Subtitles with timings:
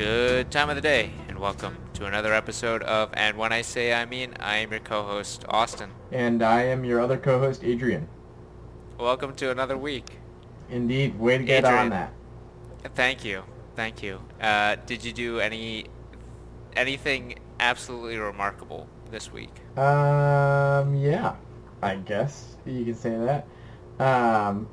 [0.00, 3.92] Good time of the day, and welcome to another episode of And When I Say
[3.92, 5.90] I Mean, I am your co-host, Austin.
[6.10, 8.08] And I am your other co-host, Adrian.
[8.98, 10.16] Welcome to another week.
[10.70, 11.78] Indeed, way to get Adrian.
[11.80, 12.14] on that.
[12.94, 13.42] Thank you,
[13.76, 14.22] thank you.
[14.40, 15.84] Uh, did you do any
[16.74, 19.52] anything absolutely remarkable this week?
[19.76, 21.34] Um, yeah,
[21.82, 23.46] I guess you can say that.
[24.02, 24.66] Um,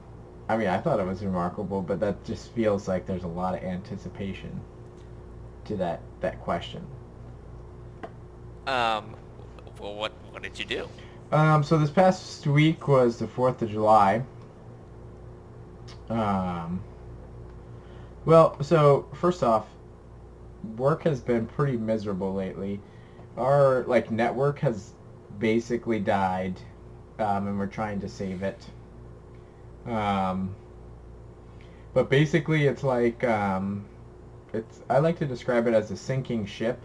[0.48, 3.56] I mean, I thought it was remarkable, but that just feels like there's a lot
[3.56, 4.62] of anticipation
[5.68, 6.86] to that that question.
[8.66, 9.16] Um,
[9.80, 10.90] well, what what did you do?
[11.32, 14.24] Um, so this past week was the Fourth of July.
[16.10, 16.82] Um,
[18.26, 19.68] well, so first off,
[20.78, 22.80] work has been pretty miserable lately.
[23.38, 24.94] Our like network has
[25.40, 26.60] basically died,
[27.20, 28.66] um, and we're trying to save it.
[29.86, 30.56] Um,
[31.94, 33.86] but basically, it's like um,
[34.58, 34.82] it's.
[34.90, 36.80] I like to describe it as a sinking ship.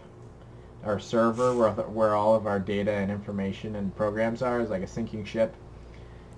[0.83, 4.83] Our server, where where all of our data and information and programs are, is like
[4.83, 5.55] a sinking ship.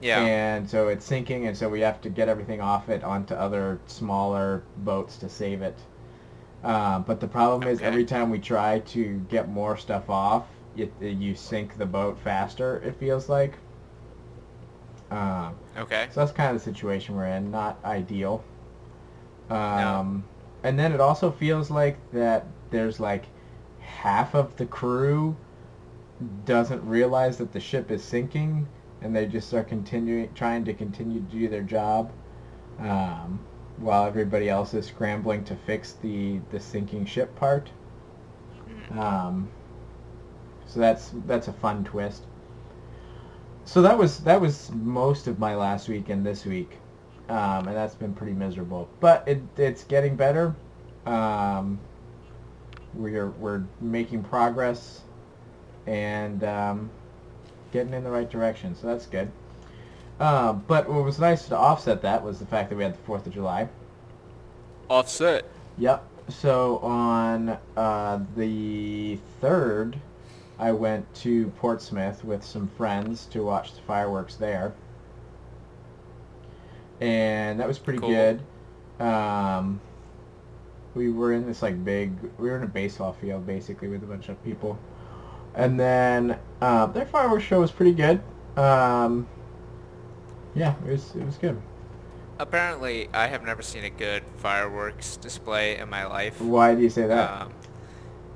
[0.02, 0.22] Yeah.
[0.22, 3.80] And so it's sinking, and so we have to get everything off it onto other
[3.88, 5.78] smaller boats to save it.
[6.64, 7.88] Um, but the problem is Okay.
[7.88, 12.78] every time we try to get more stuff off, it, you sink the boat faster.
[12.84, 13.60] It feels like.
[15.12, 16.08] Um, okay.
[16.12, 17.52] so that's kind of the situation we're in.
[17.52, 18.44] Not ideal.
[19.50, 20.24] Um,
[20.66, 23.26] And then it also feels like that there's like
[23.82, 25.38] half of the crew
[26.46, 28.68] doesn't realize that the ship is sinking,
[29.02, 32.12] and they just are continuing trying to continue to do their job,
[32.80, 33.40] um,
[33.78, 37.70] while everybody else is scrambling to fix the the sinking ship part.
[38.98, 39.50] Um,
[40.66, 42.24] so that's that's a fun twist.
[43.66, 46.80] So that was that was most of my last week and this week,
[47.30, 48.90] um, and that's been pretty miserable.
[49.00, 50.56] But it it's getting better.
[51.06, 51.80] Um,
[52.94, 55.02] we're we're making progress,
[55.88, 56.90] and um,
[57.72, 58.76] getting in the right direction.
[58.76, 59.32] So that's good.
[60.20, 63.00] Uh, but what was nice to offset that was the fact that we had the
[63.00, 63.68] Fourth of July.
[64.90, 65.46] Offset.
[65.78, 66.04] Yep.
[66.30, 69.98] So on uh, the third,
[70.58, 74.74] I went to Portsmouth with some friends to watch the fireworks there,
[77.06, 78.10] and that was pretty Cool.
[78.10, 78.42] good.
[79.00, 79.80] Um,
[80.94, 84.06] we were in this like big, we were in a baseball field basically with a
[84.06, 84.80] bunch of people,
[85.54, 88.22] and then uh, their fireworks show was pretty good.
[88.58, 89.28] Um,
[90.54, 91.62] yeah, it was it was good.
[92.40, 96.42] Apparently, I have never seen a good fireworks display in my life.
[96.42, 97.32] Why do you say that?
[97.42, 97.54] Um,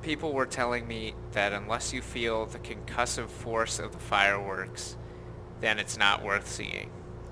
[0.02, 4.98] people were telling me that unless you feel the concussive force of the fireworks,
[5.60, 6.92] then it's not worth seeing.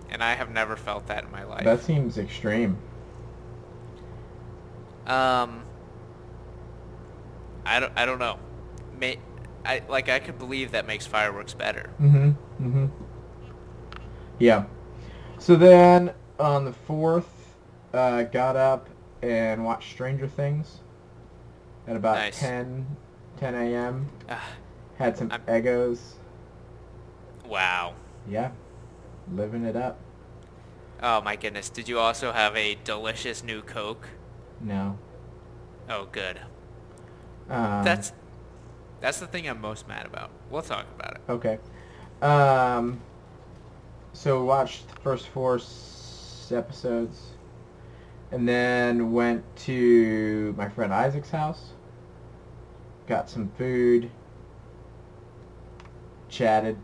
[0.09, 1.63] And I have never felt that in my life.
[1.65, 2.77] that seems extreme.
[5.05, 5.63] Um,
[7.65, 8.39] I don't, I don't know.
[8.99, 9.19] May,
[9.65, 11.89] I like I could believe that makes fireworks better.
[12.01, 12.29] Mm-hmm.
[12.67, 12.85] Mm-hmm.
[14.39, 14.65] Yeah.
[15.39, 17.55] So then on the fourth,
[17.93, 18.89] uh, got up
[19.21, 20.79] and watched Stranger Things
[21.87, 22.39] at about Nice.
[22.39, 22.85] 10,
[23.37, 24.09] 10 a.m.
[24.29, 24.43] Ah,
[24.97, 25.99] Had some I'm- Eggos.
[27.45, 27.93] wow.
[28.29, 28.51] Yeah.
[29.31, 29.99] Living it up.
[31.01, 31.69] Oh my goodness.
[31.69, 34.09] Did you also have a delicious new Coke?
[34.61, 34.97] No.
[35.89, 36.39] Oh, good.
[37.49, 38.11] Um, That's
[39.01, 40.31] that's the thing I'm most mad about.
[40.49, 41.21] We'll talk about it.
[41.29, 41.59] Okay.
[42.21, 43.01] Um,
[44.13, 47.33] so watched the first four s- episodes,
[48.31, 51.73] and then went to my friend Isaac's house.
[53.07, 54.11] Got some food.
[56.29, 56.77] Chatted.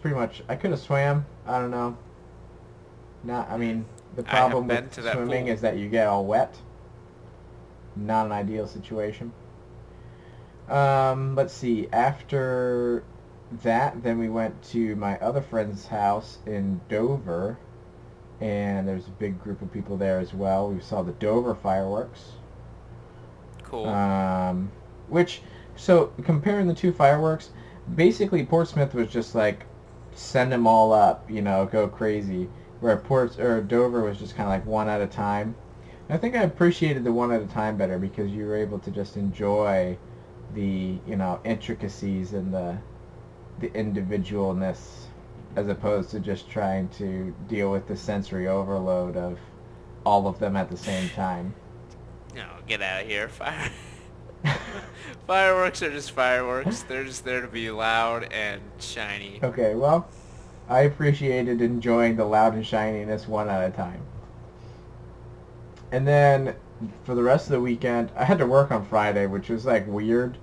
[0.00, 0.42] Pretty much.
[0.48, 1.26] I could have swam.
[1.46, 1.96] I don't know.
[3.24, 3.50] Not.
[3.50, 3.84] I mean,
[4.16, 5.52] the problem with swimming pool.
[5.52, 6.56] is that you get all wet.
[7.96, 9.32] Not an ideal situation.
[10.68, 11.88] Um, let's see.
[11.92, 13.02] After
[13.62, 17.58] that, then we went to my other friend's house in Dover,
[18.40, 20.70] and there's a big group of people there as well.
[20.70, 22.32] We saw the Dover fireworks.
[23.64, 23.86] Cool.
[23.86, 24.70] Um,
[25.08, 25.42] which,
[25.76, 27.50] so comparing the two fireworks,
[27.94, 29.64] basically Portsmouth was just like
[30.18, 32.48] send them all up, you know, go crazy.
[32.80, 35.54] Where Ports or Dover was just kind of like one at a time.
[36.10, 38.90] I think I appreciated the one at a time better because you were able to
[38.90, 39.96] just enjoy
[40.54, 42.78] the you know intricacies and the
[43.60, 45.04] the individualness
[45.56, 49.38] as opposed to just trying to deal with the sensory overload of
[50.06, 51.54] all of them at the same time.
[52.34, 53.28] no, get out of here.
[53.28, 53.70] Fire.
[55.26, 56.82] Fireworks are just fireworks.
[56.82, 59.40] They're just there to be loud and shiny.
[59.42, 60.08] Okay, well,
[60.68, 64.00] I appreciated enjoying the loud and shininess one at a time.
[65.92, 66.54] And then
[67.04, 69.86] for the rest of the weekend, I had to work on Friday, which was like
[69.86, 70.38] weird.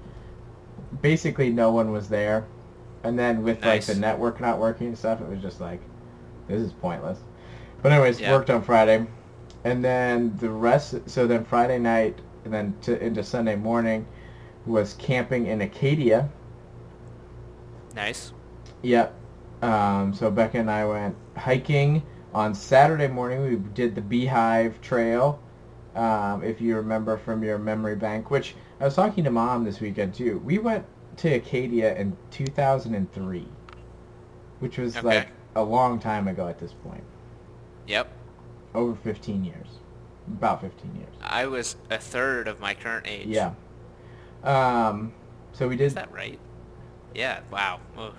[1.02, 2.46] Basically, no one was there,
[3.04, 3.88] and then with nice.
[3.88, 5.82] like the network not working and stuff, it was just like,
[6.48, 7.20] this is pointless.
[7.82, 8.32] But anyways, yeah.
[8.32, 9.06] worked on Friday,
[9.64, 11.10] and then the rest.
[11.10, 14.08] So then Friday night, and then to, into Sunday morning,
[14.66, 16.30] was camping in Acadia.
[17.96, 18.34] Nice.
[18.84, 19.14] Yep.
[19.62, 22.04] Um, so Becca and I went hiking
[22.34, 23.44] on Saturday morning.
[23.44, 25.42] We did the Beehive Trail.
[25.96, 29.80] Um, if you remember from your memory bank, which I was talking to mom this
[29.80, 30.40] weekend too.
[30.44, 30.86] We went
[31.18, 33.48] to Acadia in 2003,
[34.60, 35.08] which was okay.
[35.08, 37.04] like a long time ago at this point.
[37.88, 38.12] Yep.
[38.74, 39.68] Over 15 years.
[40.28, 41.14] About 15 years.
[41.22, 43.28] I was a third of my current age.
[43.28, 43.54] Yeah.
[44.44, 45.14] Um,
[45.54, 45.86] so we did.
[45.86, 46.40] Is that right?
[47.14, 47.42] Yeah.
[47.52, 47.80] Wow.
[47.98, 48.14] Ugh.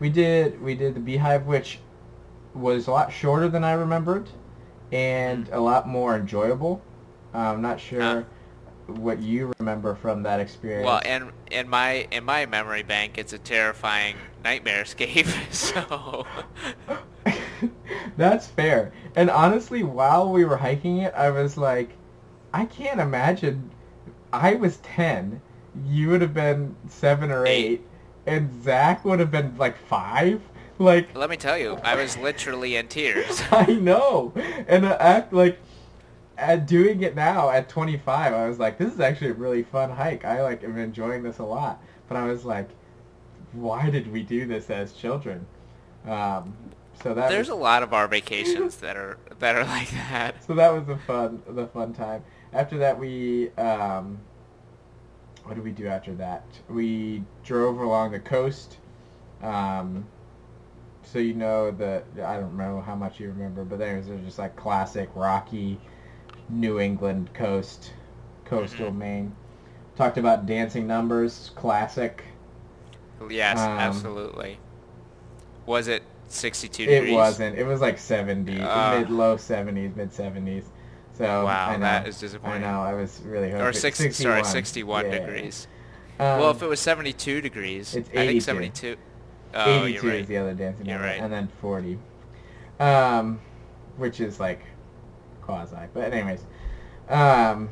[0.00, 0.60] We did.
[0.60, 1.78] We did the Beehive, which
[2.54, 4.28] was a lot shorter than I remembered,
[4.92, 6.82] and a lot more enjoyable.
[7.32, 8.22] I'm not sure uh,
[8.86, 10.86] what you remember from that experience.
[10.86, 15.26] Well, and in my in my memory bank, it's a terrifying nightmare escape.
[15.50, 16.26] So
[18.16, 18.92] that's fair.
[19.16, 21.90] And honestly, while we were hiking it, I was like,
[22.52, 23.70] I can't imagine.
[24.32, 25.40] I was ten.
[25.86, 27.86] You would have been seven or eight, eight
[28.26, 30.40] and Zach would have been like five.
[30.78, 33.42] Like, let me tell you, I was literally in tears.
[33.50, 34.32] I know,
[34.66, 35.58] and uh, act like
[36.36, 39.90] at doing it now at 25, I was like, this is actually a really fun
[39.90, 40.24] hike.
[40.24, 41.80] I like am enjoying this a lot.
[42.08, 42.68] But I was like,
[43.52, 45.46] why did we do this as children?
[46.06, 46.54] Um,
[47.02, 47.58] so that there's was...
[47.58, 50.44] a lot of our vacations that are that are like that.
[50.44, 52.24] So that was the fun the fun time.
[52.52, 54.18] After that, we um,
[55.44, 56.44] what did we do after that?
[56.68, 58.78] We drove along the coast.
[59.42, 60.06] Um,
[61.02, 64.56] so you know the I don't know how much you remember, but there's just like
[64.56, 65.78] classic rocky
[66.48, 67.92] New England coast,
[68.44, 68.98] coastal mm-hmm.
[68.98, 69.36] Maine.
[69.96, 72.24] Talked about dancing numbers, classic.
[73.30, 74.58] Yes, um, absolutely.
[75.66, 76.02] Was it
[76.34, 77.10] 62 degrees?
[77.10, 77.58] It wasn't.
[77.58, 80.64] It was like 70, uh, mid low 70s, mid 70s.
[81.16, 82.64] So wow, that is disappointing.
[82.64, 82.82] I know.
[82.82, 83.64] I was really hoping.
[83.64, 84.44] Or six, 61.
[84.44, 85.18] sorry, 61 yeah.
[85.18, 85.68] degrees.
[86.18, 88.20] Um, well, if it was 72 degrees, it's 82.
[88.20, 88.96] I think 72.
[89.54, 90.20] Oh, 82 right.
[90.20, 91.20] is the other dancing number, right.
[91.20, 91.98] and then 40,
[92.80, 93.40] um,
[93.96, 94.60] which is like
[95.40, 95.76] quasi.
[95.92, 96.44] But anyways,
[97.08, 97.68] um,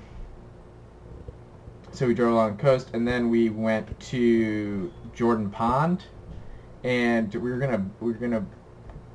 [1.91, 6.05] so we drove along the coast, and then we went to Jordan Pond,
[6.85, 8.45] and we were gonna we were gonna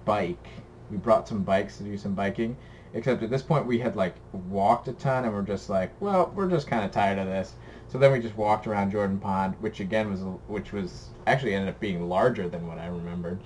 [0.06, 0.48] bike.
[0.90, 2.56] We brought some bikes to do some biking.
[2.94, 6.32] Except at this point we had like walked a ton, and we're just like, well,
[6.36, 7.54] we're just kind of tired of this.
[7.90, 11.70] So then we just walked around Jordan Pond, which again was which was actually ended
[11.70, 13.40] up being larger than what I remembered.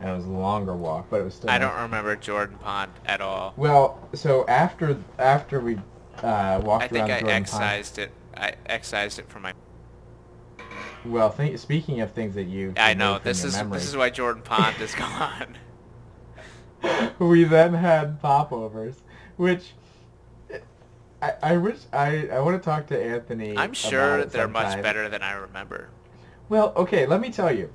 [0.00, 1.50] And it was a longer walk, but it was still.
[1.50, 3.54] I don't remember Jordan Pond at all.
[3.56, 5.78] Well, so after after we
[6.22, 8.40] uh, walked I think around I Jordan excised Pond, it.
[8.40, 9.54] I excised it from my.
[11.04, 12.74] Well, th- speaking of things that you.
[12.76, 13.78] I know this is memory.
[13.78, 15.56] this is why Jordan Pond is gone.
[17.18, 18.96] we then had popovers,
[19.36, 19.72] which
[21.22, 23.56] I, I wish I, I want to talk to Anthony.
[23.56, 25.88] I'm sure they're much better than I remember.
[26.48, 27.72] Well, okay, let me tell you.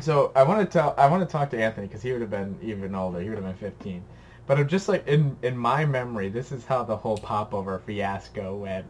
[0.00, 2.30] So I want to tell I want to talk to Anthony because he would have
[2.30, 3.20] been even older.
[3.20, 4.04] He would have been 15.
[4.46, 8.56] But I'm just like in in my memory, this is how the whole popover fiasco
[8.56, 8.86] went.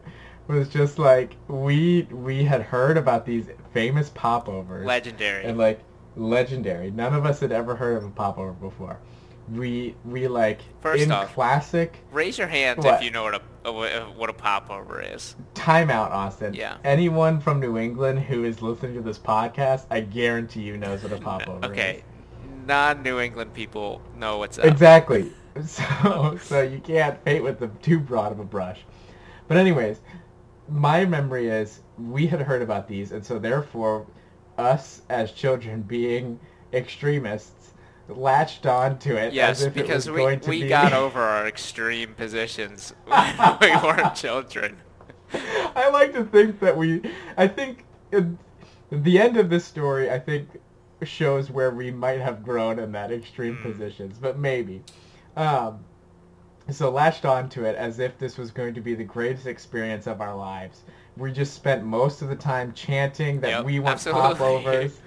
[0.49, 4.83] Was just like we we had heard about these famous popovers.
[4.83, 5.45] Legendary.
[5.45, 5.79] And like
[6.15, 6.89] legendary.
[6.89, 8.97] None of us had ever heard of a popover before.
[9.53, 11.99] We we like First in off, classic.
[12.11, 12.95] Raise your hands what?
[12.95, 15.35] if you know what a what a popover is.
[15.53, 16.55] Timeout, Austin.
[16.55, 16.77] Yeah.
[16.83, 21.11] Anyone from New England who is listening to this podcast, I guarantee you knows what
[21.11, 21.73] a popover okay.
[21.73, 21.95] is.
[21.97, 22.03] Okay.
[22.65, 24.65] Non-New England people know what's up.
[24.65, 25.31] Exactly.
[25.65, 28.79] So so you can't paint with the too broad of a brush.
[29.49, 29.99] But anyways,
[30.69, 34.05] my memory is we had heard about these, and so therefore
[34.57, 36.39] us as children being
[36.73, 37.73] extremists
[38.07, 40.67] latched on to it yes, because it we, we be...
[40.67, 44.77] got over our extreme positions when we weren't children.
[45.75, 47.01] I like to think that we,
[47.37, 50.49] I think the end of this story, I think
[51.03, 53.63] shows where we might have grown in that extreme mm.
[53.63, 54.81] positions, but maybe.
[55.37, 55.79] Um,
[56.73, 60.21] so latched onto it as if this was going to be the greatest experience of
[60.21, 60.83] our lives
[61.19, 64.35] we just spent most of the time chanting that yep, we want absolutely.
[64.35, 64.99] popovers,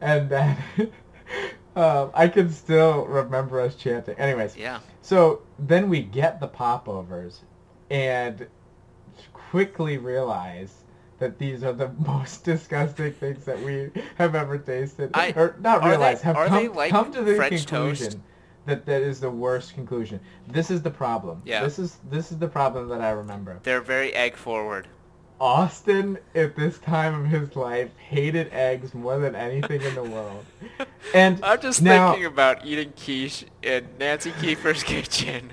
[0.00, 0.58] and that
[1.76, 4.16] um, I can still remember us chanting.
[4.16, 4.80] Anyways, yeah.
[5.02, 7.42] So then we get the popovers,
[7.90, 8.46] and
[9.32, 10.84] quickly realize
[11.18, 15.84] that these are the most disgusting things that we have ever tasted, I, or not
[15.84, 18.18] realize they, have come, like come to the French conclusion toast?
[18.68, 20.20] That that is the worst conclusion.
[20.46, 21.42] This is the problem.
[21.44, 21.64] Yeah.
[21.64, 23.58] This is this is the problem that I remember.
[23.62, 24.86] They're very egg forward.
[25.40, 30.44] Austin at this time of his life hated eggs more than anything in the world.
[31.14, 35.52] And I'm just now, thinking about eating quiche in Nancy Kiefer's kitchen.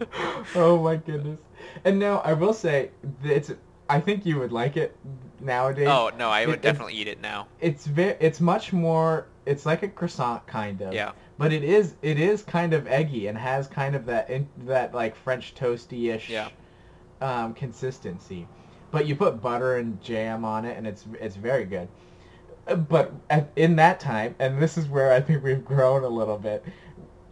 [0.56, 1.38] oh my goodness.
[1.84, 2.90] And now I will say
[3.22, 3.52] it's
[3.88, 4.96] I think you would like it
[5.40, 5.88] nowadays.
[5.88, 7.46] Oh no, I would It- definitely eat it now.
[7.60, 10.92] It's ve- it's much more it's like a croissant kind of.
[10.92, 11.12] Yeah.
[11.38, 14.94] But it is it is kind of eggy and has kind of that in, that
[14.94, 16.48] like French toasty-ish Yeah.
[17.20, 18.46] um, consistency.
[18.90, 21.88] But you put butter and jam on it and it's it's very good.
[22.88, 26.38] But at, in that time, and this is where I think we've grown a little
[26.38, 26.64] bit,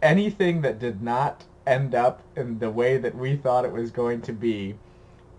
[0.01, 4.21] anything that did not end up in the way that we thought it was going
[4.21, 4.75] to be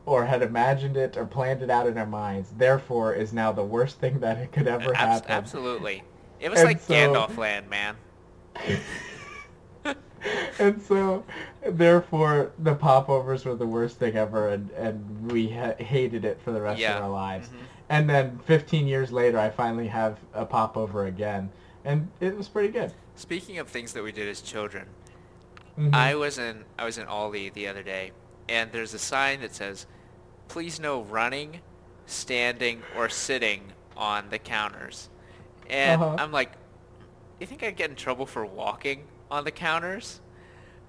[0.05, 3.63] or had imagined it or planned it out in our minds, therefore is now the
[3.65, 5.31] worst thing that it could ever happen.
[5.31, 6.03] absolutely.
[6.41, 7.97] It was And like so- Gandalf land, man.
[10.59, 11.25] and so,
[11.67, 16.51] therefore, the popovers were the worst thing ever, and, and we ha- hated it for
[16.53, 16.97] the rest Yeah.
[16.99, 17.49] of our lives.
[17.49, 17.53] Mhm.
[17.89, 21.51] And then 15 years later, I finally have a popover again,
[21.85, 22.93] and it was pretty good.
[23.15, 24.87] Speaking of things that we did as children,
[25.79, 25.95] Mhm.
[25.95, 28.11] I was in I was in Aldi the other day,
[28.49, 29.87] and there's a sign that says,
[30.49, 31.61] "Please no running,
[32.07, 35.09] standing, or sitting on the counters."
[35.71, 36.17] And Uh-huh.
[36.19, 36.53] I'm like,
[37.41, 40.21] "You think I'd get in trouble for walking on the counters?"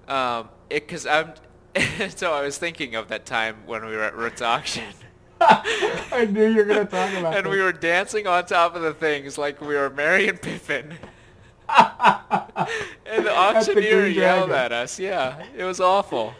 [0.06, 1.32] Um, it because I'm.
[2.08, 4.84] so I was thinking of that time when we were at Roots auction.
[5.40, 8.82] I knew you were going to talk about and we were dancing on top of
[8.82, 10.94] the things like we were Merry and Pippin.
[13.10, 14.98] And the At the auctioneer yelled at us.
[14.98, 16.34] Yeah, it was awful.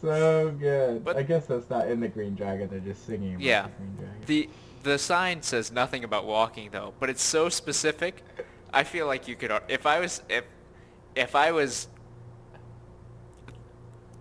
[0.00, 1.04] So good.
[1.04, 2.68] But- I guess that's not in the Green Dragon.
[2.70, 3.62] They're just singing Yeah.
[3.62, 4.22] the Green Dragon.
[4.26, 4.48] The
[4.84, 8.22] the sign says nothing about walking though, but it's so specific.
[8.72, 10.44] I feel like you could if I was if
[11.14, 11.88] if I was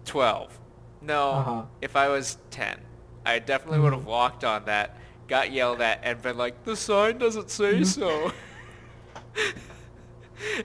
[0.05, 0.57] 12.
[1.01, 1.61] No, Uh-huh.
[1.81, 2.79] if I was 10,
[3.25, 7.17] I definitely would have walked on that, got yelled at and been like, "The sign
[7.17, 8.31] doesn't say so."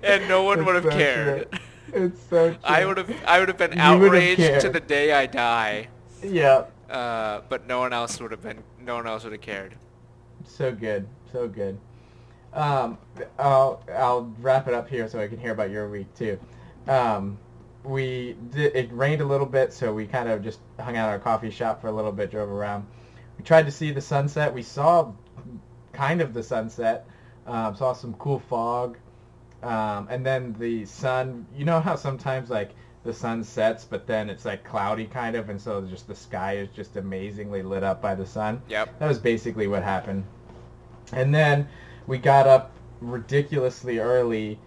[0.02, 1.50] and no one would have so cared.
[1.50, 1.60] true.
[2.04, 2.58] It's so true.
[2.64, 5.88] I would have I would have been You outraged to the day I die.
[6.22, 6.64] Yeah.
[6.88, 9.74] Uh, but no one else would have been no one else would have cared.
[10.44, 11.78] So good, so good.
[12.54, 12.98] Um,
[13.38, 16.38] I'll I'll wrap it up here so I can hear about your week too.
[16.86, 17.38] Um,
[17.84, 21.12] we did, it rained a little bit, so we kind of just hung out at
[21.12, 22.86] our coffee shop for a little bit, drove around.
[23.38, 24.52] We tried to see the sunset.
[24.52, 25.12] We saw
[25.92, 27.06] kind of the sunset.
[27.46, 28.98] Um, saw some cool fog,
[29.64, 31.46] um, and then the sun.
[31.56, 32.70] You know how sometimes like
[33.04, 36.58] the sun sets, but then it's like cloudy kind of, and so just the sky
[36.58, 38.62] is just amazingly lit up by the sun.
[38.68, 38.98] Yep.
[39.00, 40.24] That was basically what happened.
[41.12, 41.68] And then
[42.06, 44.58] we got up ridiculously early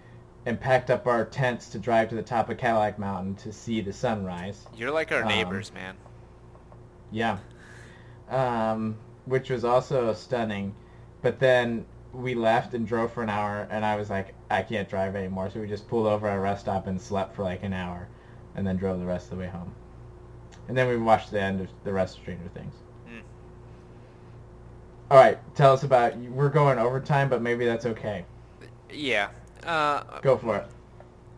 [0.46, 3.82] and packed up our tents to drive to the top of Cadillac Mountain to see
[3.82, 4.68] the sunrise.
[4.76, 5.96] You're like our Um, neighbors, man.
[7.12, 7.38] Yeah.
[8.30, 10.76] Um, which was also stunning.
[11.22, 14.88] But then we left and drove for an hour, and I was like, I can't
[14.88, 15.50] drive anymore.
[15.50, 18.08] So we just pulled over at a rest stop and slept for like an hour,
[18.56, 19.74] and then drove the rest of the way home.
[20.68, 22.74] And then we watched the end of the rest of Stranger Things.
[25.12, 26.18] All right, tell us about.
[26.18, 28.26] We're going overtime, but maybe that's okay.
[28.92, 29.30] Yeah.
[29.64, 30.68] Uh, Go for it.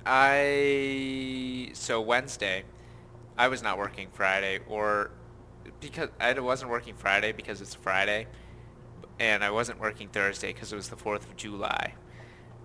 [0.06, 2.64] I so Wednesday,
[3.38, 5.12] I was not working Friday, or
[5.82, 8.28] because I wasn't working Friday because it's Friday,
[9.20, 11.94] and I wasn't working Thursday because it was the Fourth of July.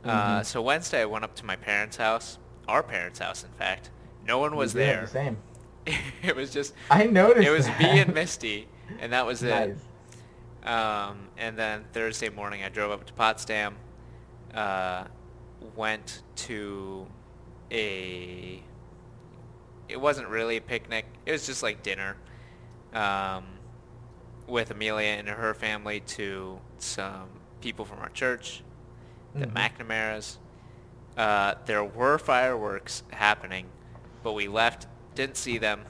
[0.05, 0.45] Uh, Mhm.
[0.47, 3.91] so Wednesday, I went up to my parents' house, our parents' house, in fact.
[4.27, 5.35] No one was We did have there.
[5.85, 6.03] The same.
[6.23, 7.47] it was just I noticed.
[7.47, 7.81] it was that.
[7.81, 8.69] me and Misty,
[9.01, 9.77] and that was it.
[10.65, 13.77] Um, and then Thursday morning, I drove up to Potsdam,
[14.55, 15.05] uh,
[15.77, 17.07] went to
[17.71, 18.63] a.
[19.89, 21.07] It wasn't really a picnic.
[21.27, 22.17] It was just like dinner,
[22.95, 23.45] um,
[24.47, 27.29] with Amelia and her family to some
[27.61, 28.63] people from our church,
[29.35, 29.53] the Mhm.
[29.53, 30.39] McNamara's.
[31.17, 33.67] Uh, there were fireworks happening,
[34.23, 35.85] but we left, didn't see them.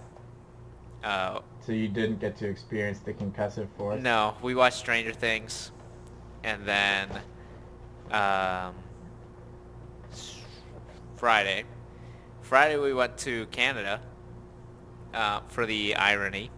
[1.05, 4.03] Uh, So you didn't get to experience the concussive force.
[4.03, 5.71] no, we watched Stranger Things,
[6.43, 7.09] and then
[8.11, 8.75] um,
[11.17, 11.65] Friday.
[12.41, 14.01] Friday we went to Canada
[15.15, 16.51] uh, for the irony.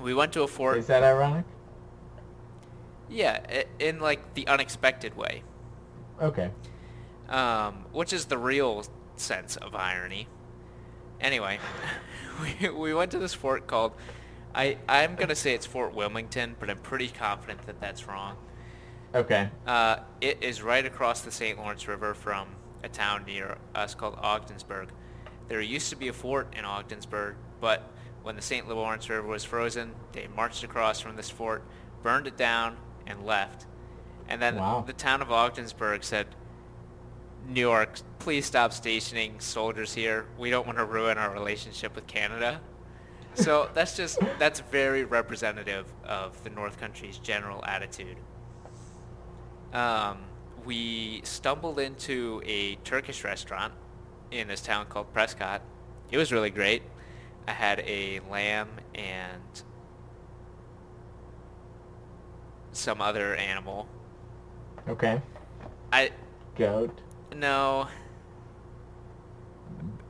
[0.00, 0.78] We went to a fort.
[0.78, 1.44] Is that ironic?
[3.10, 5.42] Yeah, in like the unexpected way,
[6.22, 6.50] Okay.
[7.28, 8.84] um, which is the real
[9.16, 10.28] sense of irony.
[11.20, 11.58] Anyway,
[12.62, 13.92] we, we went to this fort called,
[14.54, 18.36] I, I'm going to say it's Fort Wilmington, but I'm pretty confident that that's wrong.
[19.14, 19.48] Okay.
[19.66, 21.58] Uh, it is right across the St.
[21.58, 22.48] Lawrence River from
[22.82, 24.90] a town near us called Ogdensburg.
[25.48, 27.90] There used to be a fort in Ogdensburg, but
[28.22, 28.68] when the St.
[28.68, 31.64] Lawrence River was frozen, they marched across from this fort,
[32.02, 33.66] burned it down, and left.
[34.28, 34.84] And then Wow.
[34.86, 36.26] the town of Ogdensburg said,
[37.46, 40.26] New York, please stop stationing soldiers here.
[40.38, 42.60] We don't want to ruin our relationship with Canada.
[43.34, 48.16] So that's just that's very representative of the North Country's general attitude.
[49.72, 50.18] Um,
[50.64, 53.72] we stumbled into a Turkish restaurant
[54.30, 55.62] in this town called Prescott.
[56.10, 56.82] It was really great.
[57.46, 59.62] I had a lamb and
[62.72, 63.88] some other animal.
[64.88, 65.20] Okay.
[65.92, 66.10] I
[66.56, 67.00] Goat.
[67.34, 67.88] No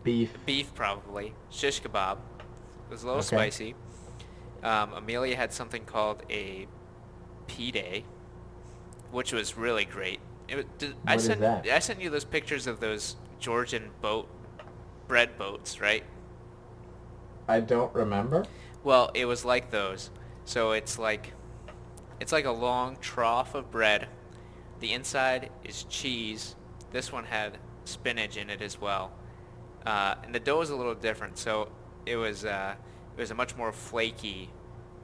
[0.03, 0.33] Beef.
[0.47, 2.19] beef probably shish kebab.
[2.19, 3.37] It was a little Okay.
[3.51, 3.75] spicy.
[4.63, 6.67] Um, Amelia had something called a
[7.47, 8.05] pide,
[9.11, 10.21] which was really great.
[10.49, 11.67] It was, did, I sent that?
[11.69, 14.29] I sent you those pictures of those Georgian boat
[15.07, 16.05] bread boats, right?
[17.47, 18.45] I don't remember.
[18.83, 20.11] Well, it was like those.
[20.45, 21.35] So it's like
[22.21, 24.09] it's like a long trough of bread.
[24.81, 26.57] The inside is cheese.
[26.91, 29.13] This one had spinach in it as well.
[29.87, 31.39] Uh, and the dough is a little different.
[31.39, 31.71] So
[32.07, 32.75] it was uh,
[33.17, 34.51] it was a much more flaky,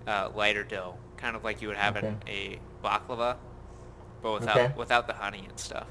[0.07, 3.37] uh, lighter dough, kind of like you would have in a baklava,
[4.23, 4.75] but without Okay.
[4.77, 5.87] without the honey and stuff.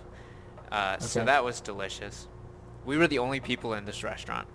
[0.72, 2.28] Uh, So that was delicious.
[2.86, 4.48] We were the only people in this restaurant.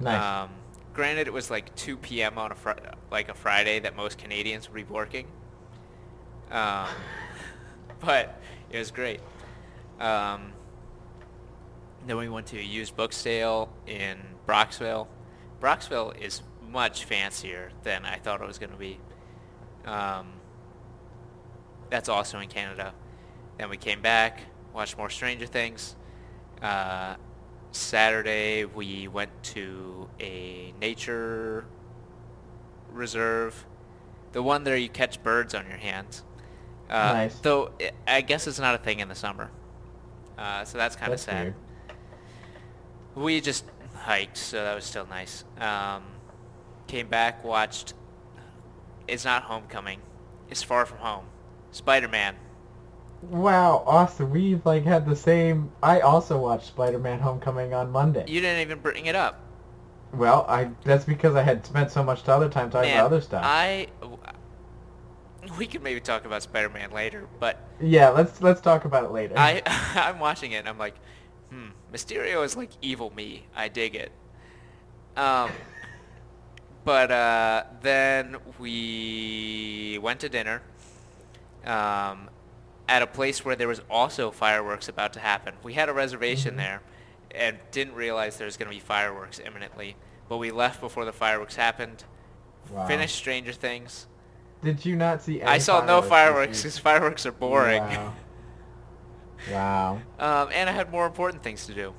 [0.00, 0.22] Nice.
[0.22, 0.50] Um,
[0.92, 2.36] granted, it was like 2 p.m.
[2.38, 2.74] on a fri-
[3.10, 5.26] like a Friday that most Canadians would be working.
[6.50, 6.88] Um,
[8.00, 9.20] but it was great.
[10.00, 10.52] Um,
[12.06, 15.08] then we went to a used book sale in Brockville.
[15.60, 18.98] Brockville is much fancier than I thought it was going to be.
[19.84, 20.28] Um,
[21.90, 22.92] that's also in Canada.
[23.58, 24.40] Then we came back,
[24.74, 25.96] watched more Stranger Things.
[26.60, 27.16] Uh,
[27.72, 31.66] Saturday we went to a nature
[32.90, 33.66] reserve,
[34.32, 36.22] the one there you catch birds on your hands.
[36.88, 37.38] Uh, Nice.
[37.40, 39.50] Though i I guess it's not a thing in the summer,
[40.38, 41.44] uh, so that's kind of sad.
[41.44, 41.54] weird.
[43.16, 45.44] We just hiked, so that was still nice.
[45.58, 46.04] Um,
[46.86, 47.94] came back, watched.
[49.08, 50.00] It's not Homecoming.
[50.50, 51.24] It's Far From Home.
[51.70, 52.36] Spider-Man.
[53.22, 55.72] Wow, Austin, we've like had the same.
[55.82, 58.24] I also watched Spider-Man: Homecoming on Monday.
[58.28, 59.40] You didn't even bring it up.
[60.12, 63.20] Well, I that's because I had spent so much other time talking Man, about other
[63.20, 63.42] stuff.
[63.44, 63.88] I.
[65.58, 69.34] We could maybe talk about Spider-Man later, but Yeah, let's let's talk about it later.
[69.38, 69.62] I
[69.94, 70.96] I'm watching it and I'm like,
[71.96, 73.46] Mysterio is like evil me.
[73.56, 74.12] I dig it.
[75.16, 75.50] Um,
[76.84, 80.60] but uh, then we went to dinner
[81.64, 82.28] um,
[82.86, 85.54] at a place where there was also fireworks about to happen.
[85.62, 86.58] We had a reservation Mhm.
[86.58, 86.82] there
[87.34, 89.96] and didn't realize there was going to be fireworks imminently.
[90.28, 92.04] But we left before the fireworks happened.
[92.70, 92.86] Wow.
[92.86, 94.06] Finished Stranger Things.
[94.62, 95.40] Did you not see?
[95.40, 97.82] Any I saw no fireworks because fireworks are boring.
[97.82, 98.12] Wow.
[99.50, 100.00] wow.
[100.18, 101.94] um, and I had more important things to do.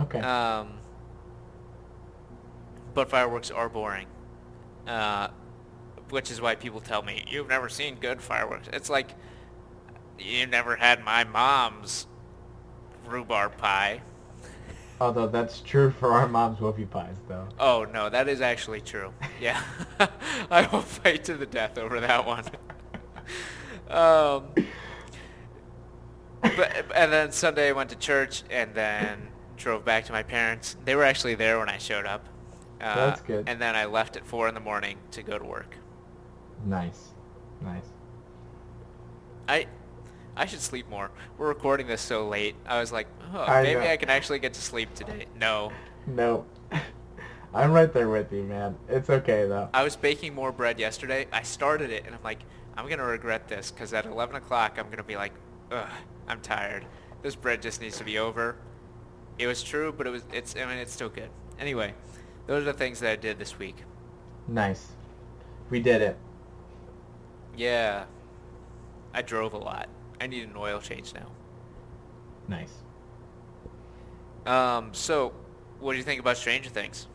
[0.00, 0.20] Okay.
[0.20, 0.74] Um,
[2.94, 4.06] but fireworks are boring.
[4.86, 5.28] Uh,
[6.10, 8.68] which is why people tell me, you've never seen good fireworks.
[8.72, 9.14] It's like,
[10.18, 12.06] you never had my mom's
[13.06, 14.02] rhubarb pie.
[15.00, 17.48] Although that's true for our mom's whoopie pies, though.
[17.58, 19.12] Oh, no, that is actually true.
[19.40, 19.60] Yeah.
[20.50, 22.44] I will fight to the death over that one.
[23.90, 24.54] um,
[26.56, 30.76] but, and then Sunday I went to church and then drove back to my parents.
[30.84, 32.26] They were actually there when I showed up.
[32.80, 33.48] Uh, That's good.
[33.48, 35.76] And then I left at 4 in the morning to go to work.
[36.64, 37.12] Nice.
[37.62, 37.86] Nice.
[39.48, 39.66] I
[40.36, 41.10] I should sleep more.
[41.38, 42.56] We're recording this so late.
[42.66, 43.90] I was like, oh, I maybe know.
[43.90, 45.26] I can actually get to sleep today.
[45.38, 45.70] No.
[46.06, 46.44] No.
[47.54, 48.76] I'm right there with you, man.
[48.88, 49.68] It's okay though.
[49.72, 51.28] I was baking more bread yesterday.
[51.32, 52.40] I started it, and I'm like,
[52.76, 55.32] I'm going to regret this, because at 11 o'clock, I'm going to be like,
[55.70, 55.88] ugh,
[56.28, 56.86] I'm tired.
[57.22, 58.56] This bread just needs to be over.
[59.38, 61.30] It was true, but it was, it's, I mean, it's still good.
[61.58, 61.94] Anyway,
[62.46, 63.76] those are the things that I did this week.
[64.46, 64.92] Nice.
[65.70, 66.16] We did it.
[67.56, 68.04] Yeah.
[69.12, 69.88] I drove a lot.
[70.20, 71.26] I need an oil change now.
[72.48, 72.72] Nice.
[74.46, 75.32] Um, so,
[75.80, 77.06] what do you think about Stranger Things?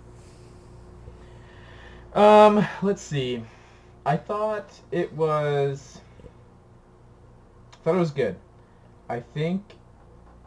[2.14, 3.44] Um, let's see.
[4.06, 6.02] I thought it was
[7.84, 8.36] thought it was good.
[9.10, 9.74] I think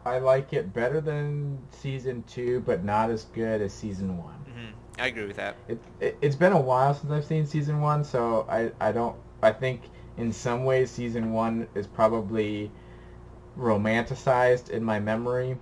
[0.06, 4.34] I like it better than season 2, but not as good as season 1.
[4.34, 5.56] hmm I agree with that.
[5.68, 9.16] It, it it's been a while since I've seen season 1, so I I don't
[9.42, 9.82] I think
[10.16, 12.70] in some ways season 1 is probably
[13.58, 15.58] romanticized in my memory.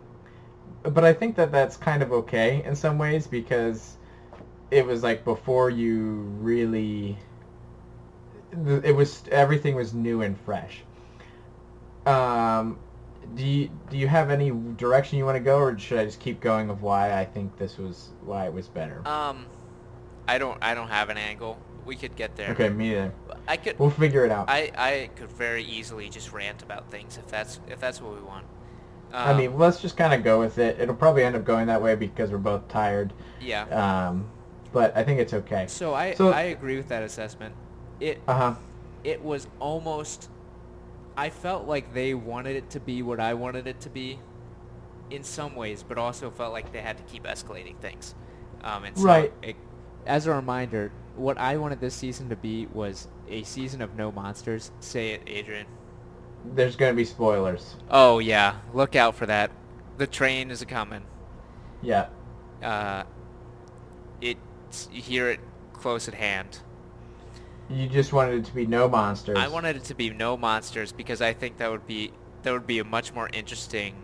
[0.82, 3.96] but I think that that's kind of okay in some ways because
[4.70, 7.18] it was like before you really
[8.52, 10.82] it was everything was new and fresh.
[12.06, 12.78] Um,
[13.34, 16.20] do you do you have any direction you want to go, or should I just
[16.20, 19.06] keep going of why I think this was why it was better?
[19.06, 19.46] Um,
[20.28, 21.58] I don't I don't have an angle.
[21.84, 22.50] We could get there.
[22.50, 23.12] Okay, me either.
[23.48, 23.78] I could.
[23.78, 24.48] We'll figure it out.
[24.50, 28.20] I, I could very easily just rant about things if that's if that's what we
[28.20, 28.44] want.
[29.12, 30.78] Um, I mean, let's just kind of go with it.
[30.78, 33.12] It'll probably end up going that way because we're both tired.
[33.40, 33.64] yeah.
[34.08, 34.30] Um,
[34.72, 35.66] but I think it's okay.
[35.68, 37.54] So I so- I agree with that assessment.
[37.98, 38.54] It Uh huh.
[39.02, 40.28] it was almost
[41.20, 44.18] I felt like they wanted it to be what I wanted it to be
[45.10, 48.14] in some ways, but also felt like they had to keep escalating things.
[48.64, 49.30] Um, and so Right.
[49.42, 49.56] it-
[50.06, 54.10] as a reminder, what I wanted this season to be was a season of no
[54.10, 54.70] monsters.
[54.80, 55.66] Say it, Adrian.
[56.42, 57.76] There's gonna be spoilers.
[57.90, 59.50] Oh yeah, look out for that.
[59.98, 61.02] The train is a coming.
[61.82, 62.06] Yeah.
[62.62, 63.02] Uh,
[64.22, 65.40] it's you hear it
[65.74, 66.60] close at hand.
[67.70, 69.38] You just wanted it to be no monsters.
[69.38, 72.66] I wanted it to be no monsters because I think that would be that would
[72.66, 73.94] be a much more interesting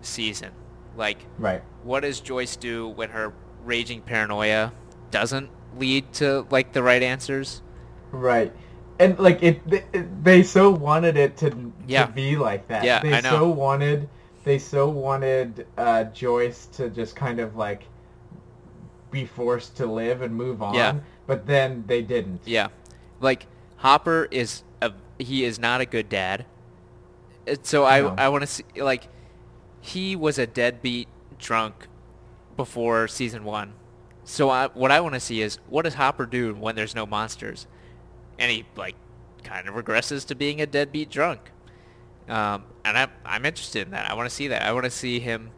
[0.00, 0.50] season.
[0.96, 1.62] Like, Right.
[1.84, 3.32] what does Joyce do when her
[3.64, 4.72] raging paranoia
[5.10, 7.62] doesn't lead to like the right answers?
[8.10, 8.52] Right.
[8.98, 12.06] And like it, it they so wanted it to, Yeah.
[12.06, 12.82] to be like that.
[12.84, 13.30] Yeah, they I know.
[13.30, 14.08] so wanted
[14.44, 17.84] they so wanted uh, Joyce to just kind of like
[19.10, 20.74] be forced to live and move on.
[20.74, 20.94] Yeah.
[21.26, 22.40] But then they didn't.
[22.44, 22.68] Yeah,
[23.20, 26.46] like Hopper is a he is not a good dad.
[27.48, 28.14] Uh, So I No.
[28.18, 29.08] I want to see like
[29.80, 31.86] he was a deadbeat drunk
[32.56, 33.72] before season one.
[34.24, 37.06] So I, what I want to see is what does Hopper do when there's no
[37.06, 37.66] monsters,
[38.38, 38.94] and he like
[39.42, 41.50] kind of regresses to being a deadbeat drunk.
[42.28, 44.08] Um, and I'm I'm interested in that.
[44.08, 44.62] I want to see that.
[44.62, 45.50] I want to see him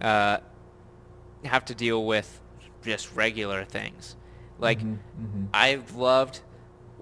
[0.00, 0.38] uh,
[1.44, 2.40] have to deal with
[2.82, 4.16] just regular things.
[4.58, 5.46] Like Mhm, mhm.
[5.52, 6.40] I loved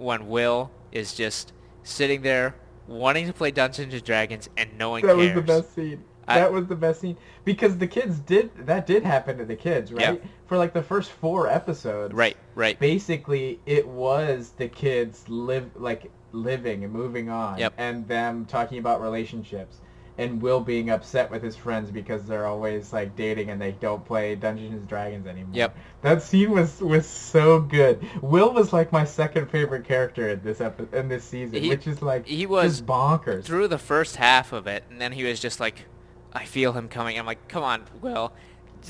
[0.02, 2.54] when Will is just sitting there
[2.86, 5.18] wanting to play Dungeons and Dragons and no one That cares.
[5.18, 6.04] was the best scene.
[6.28, 9.56] I- that was the best scene because the kids did that did happen to the
[9.56, 10.20] kids, right?
[10.22, 10.28] Yeah.
[10.46, 12.14] For like the first four episodes.
[12.14, 12.78] Right, right.
[12.78, 17.74] basically it was the kids live like living and moving on Yep.
[17.76, 19.80] and them talking about relationships
[20.18, 24.04] and Will being upset with his friends because they're always like dating and they don't
[24.04, 25.54] play Dungeons and Dragons anymore.
[25.54, 25.76] Yep.
[26.02, 28.04] That scene was was so good.
[28.20, 31.86] Will was like my second favorite character in this epi- in this season, He- which
[31.86, 33.44] is like he was just bonkers.
[33.44, 35.86] Through the first half of it, and then he was just like,
[36.32, 37.18] I feel him coming.
[37.18, 38.32] I'm like, come on, Will.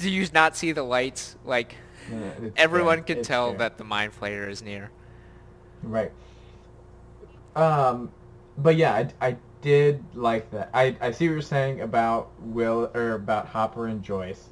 [0.01, 1.37] Do you not see the lights?
[1.45, 1.77] Like,
[2.11, 3.05] Yeah, everyone fair.
[3.05, 3.59] can It's tell fair.
[3.59, 4.91] that the Mind Flayer is near.
[5.83, 6.11] Right.
[7.55, 8.11] Um,
[8.57, 10.71] but yeah, I, I did like that.
[10.75, 14.49] I, I see what you're saying about Will or about Hopper and Joyce.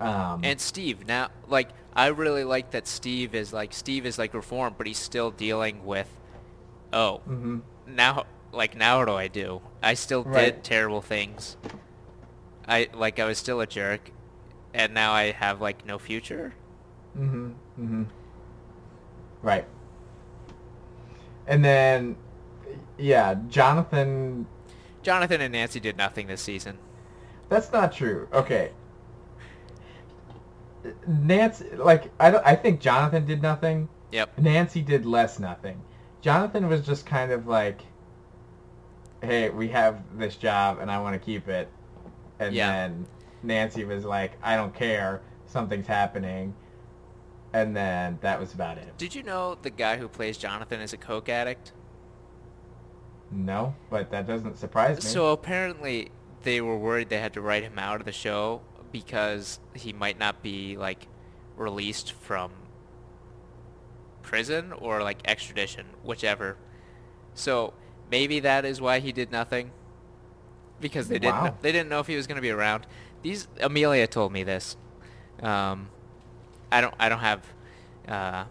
[0.00, 4.34] Um, And Steve, now, like, I really like that Steve is like, Steve is like
[4.34, 6.08] reformed, but he's still dealing with,
[6.92, 9.60] oh, hmm now, like, now what do I do?
[9.82, 10.54] I still Right.
[10.54, 11.56] did terrible things.
[12.66, 14.10] I, like, I was still a jerk,
[14.72, 16.54] and now I have, like, no future?
[17.16, 18.04] hmm hmm
[19.42, 19.66] Right.
[21.46, 22.16] And then,
[22.98, 24.46] yeah, Jonathan.
[25.02, 26.78] Jonathan and Nancy did nothing this season.
[27.48, 28.28] That's not true.
[28.32, 28.70] Okay.
[31.06, 32.44] Nancy, like I don't.
[32.46, 33.88] I think Jonathan did nothing.
[34.10, 34.38] Yep.
[34.38, 35.80] Nancy did less nothing.
[36.20, 37.82] Jonathan was just kind of like,
[39.22, 41.68] "Hey, we have this job, and I want to keep it."
[42.40, 42.66] And Yeah.
[42.72, 43.06] then
[43.42, 45.20] Nancy was like, "I don't care.
[45.46, 46.54] Something's happening."
[47.52, 48.96] And then that was about it.
[48.98, 51.72] Did you know the guy who plays Jonathan is a coke addict?
[53.32, 55.02] No, but that doesn't surprise me.
[55.02, 56.10] So apparently
[56.42, 60.18] they were worried they had to write him out of the show because he might
[60.18, 61.08] not be like
[61.56, 62.52] released from
[64.22, 66.56] prison or like extradition, whichever.
[67.34, 67.72] So
[68.10, 69.70] maybe that is why he did nothing
[70.80, 71.56] because they didn't Wow.
[71.62, 72.86] they didn't know if he was going to be around.
[73.22, 74.76] These Amelia told me this.
[75.42, 75.88] Um,
[76.70, 77.46] I don't I don't have
[78.08, 78.44] uh,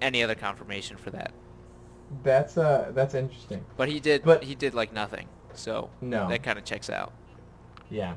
[0.00, 1.32] any other confirmation for that.
[2.22, 3.64] That's uh, that's interesting.
[3.76, 4.22] But he did.
[4.22, 5.28] But- he did like nothing.
[5.54, 6.28] So No.
[6.28, 7.12] that kind of checks out.
[7.90, 8.14] Yeah.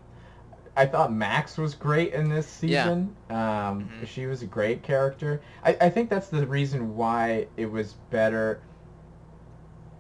[0.76, 3.16] I thought Max was great in this season.
[3.30, 3.70] Yeah.
[3.70, 4.08] Um, Mhm.
[4.08, 5.42] She was a great character.
[5.64, 8.62] I, I think that's the reason why it was better.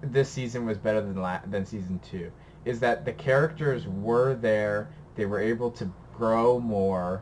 [0.02, 2.32] This season was better than la- than season two.
[2.66, 4.90] Is that the characters were there?
[5.16, 7.22] They were able to grow more,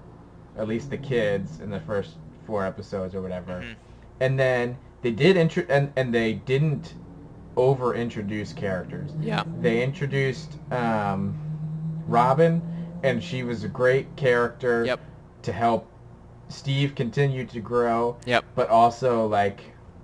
[0.57, 3.61] at least the kids in the first four episodes or whatever.
[3.61, 3.75] Mhm.
[4.19, 4.77] And then
[5.07, 6.95] they did intro and and they didn't
[7.55, 9.43] over introduce characters Yeah.
[9.61, 11.35] they introduced um,
[12.07, 12.61] Robin,
[13.03, 14.99] and she was a great character Yep.
[15.43, 15.89] to help
[16.49, 18.15] Steve continue to grow.
[18.25, 18.43] Yep.
[18.55, 19.59] But also like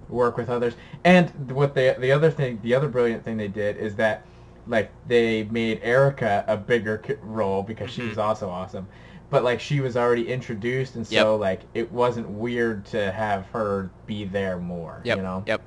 [0.09, 0.73] work with others.
[1.03, 4.25] And what they the other thing, the other brilliant thing they did is that
[4.67, 8.09] like they made Erica a bigger role because she Mhm.
[8.09, 8.87] was also awesome.
[9.33, 13.89] But like she was already introduced, and so like it wasn't weird to have her
[14.05, 15.01] be there more.
[15.03, 15.17] Yep.
[15.17, 15.43] You know.
[15.47, 15.61] Yep.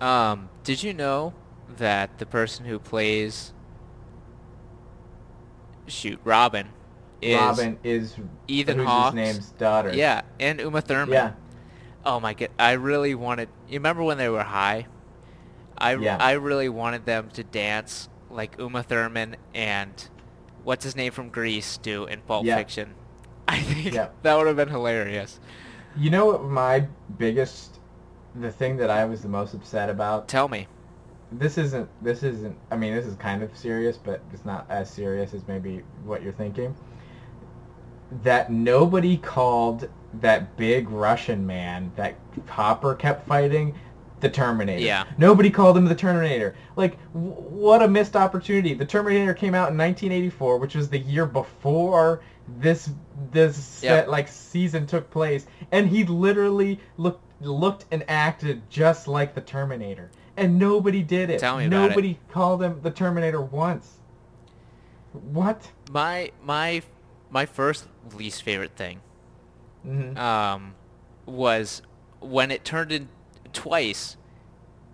[0.00, 1.32] Um, did you know
[1.76, 3.52] that the person who plays
[5.86, 6.66] shoot Robin
[7.22, 8.16] is Robin is
[8.48, 9.92] Ethan Hawke's his name's daughter.
[9.94, 11.12] Yeah, and Uma Thurman.
[11.12, 11.32] Yeah.
[12.04, 13.50] Oh my god, I really wanted.
[13.68, 14.88] You remember when they were high?
[15.78, 16.16] I Yeah.
[16.18, 19.92] I really wanted them to dance like Uma Thurman and
[20.70, 22.56] what's his name from Grease do in Pulp Yeah.
[22.56, 22.94] Fiction.
[23.48, 24.10] I think Yeah.
[24.22, 25.40] that would have been hilarious.
[25.96, 26.86] You know what my
[27.18, 27.80] biggest,
[28.36, 30.28] the thing that I was the most upset about.
[30.28, 30.68] Tell me.
[31.32, 31.88] This isn't.
[32.04, 32.56] This isn't.
[32.70, 36.22] I mean, this is kind of serious, but it's not as serious as maybe what
[36.22, 36.72] you're thinking.
[38.22, 39.88] That nobody called
[40.20, 42.14] that big Russian man that
[42.46, 43.74] Hopper kept fighting
[44.20, 44.80] the Terminator.
[44.84, 45.04] Yeah.
[45.18, 46.54] Nobody called him the Terminator.
[46.76, 48.74] Like, w- what a missed opportunity.
[48.74, 52.20] The Terminator came out in 1984, which was the year before
[52.58, 52.90] this
[53.32, 53.90] this Yep.
[54.04, 59.40] set, like season took place, and he literally looked looked and acted just like the
[59.40, 61.38] Terminator, and nobody did it.
[61.38, 61.88] Tell me about it.
[61.90, 63.98] nobody called him the Terminator once.
[65.12, 65.70] What?
[65.90, 66.82] My my
[67.30, 69.00] my first least favorite thing
[69.84, 70.74] hmm um,
[71.26, 71.82] was
[72.20, 73.08] when it turned in
[73.52, 74.16] twice.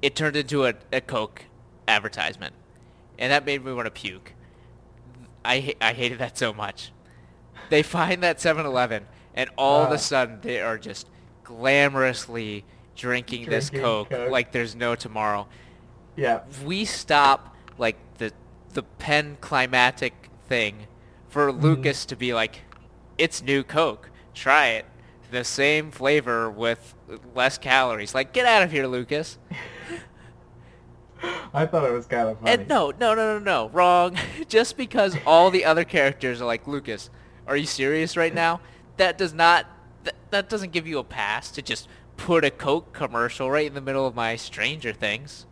[0.02, 1.44] It turned into a, a Coke
[1.88, 2.54] advertisement,
[3.18, 4.34] and that made me want to puke.
[5.44, 6.92] I I hated that so much.
[7.70, 9.94] They find that 7-Eleven, and all of Ah.
[9.94, 11.08] a sudden they are just
[11.44, 12.62] glamorously
[12.94, 14.30] drinking, this Coke, Coke.
[14.30, 15.48] like there's no tomorrow.
[16.16, 16.40] Yeah.
[16.64, 18.32] we stop like the
[18.72, 20.86] the pen climatic thing
[21.28, 22.60] for Lucas to be like,
[23.18, 24.10] it's new Coke.
[24.34, 24.86] Try it.
[25.30, 26.94] The same flavor with
[27.34, 28.14] less calories.
[28.14, 29.38] Like, get out of here, Lucas.
[31.54, 32.52] I thought it was kind of funny.
[32.52, 34.18] And no, no, no, no, no, wrong.
[34.48, 37.10] Just because all the other characters are like, Lucas,
[37.46, 38.60] are you serious right now?
[38.96, 39.66] That does not,
[40.04, 43.74] that, that doesn't give you a pass to just put a Coke commercial right in
[43.74, 45.46] the middle of my Stranger Things.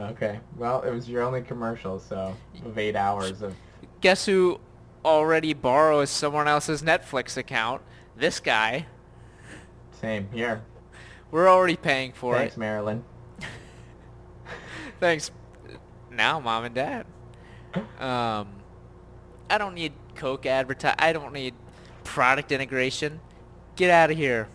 [0.00, 0.40] Okay.
[0.56, 2.34] Well, it was your only commercial, so
[2.64, 3.54] of eight hours of.
[4.00, 4.60] guess who
[5.04, 7.82] already borrows someone else's Netflix account?
[8.16, 8.86] This guy.
[10.00, 10.62] Same here.
[11.32, 12.44] We're already paying for Thanks, it.
[12.44, 13.04] Thanks, Marilyn.
[15.00, 15.30] Thanks.
[16.10, 17.06] Now, mom and dad.
[17.98, 18.48] Um,
[19.50, 20.94] I don't need Coke advertise.
[20.98, 21.54] I don't need
[22.04, 23.18] product integration.
[23.76, 24.46] Get out of here.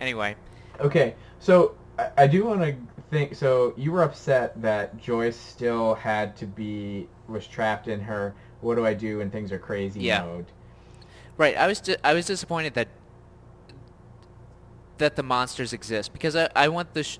[0.00, 0.34] Anyway,
[0.80, 2.74] Okay, so I, I do want to
[3.10, 3.34] think.
[3.36, 8.74] So you were upset that Joyce still had to be was trapped in her "What
[8.76, 10.24] do I do when things are crazy?" Yeah.
[10.24, 10.46] mode.
[11.36, 11.56] right.
[11.56, 12.88] I was di- I was disappointed that
[15.02, 17.18] that the monsters exist because I, I want the sh-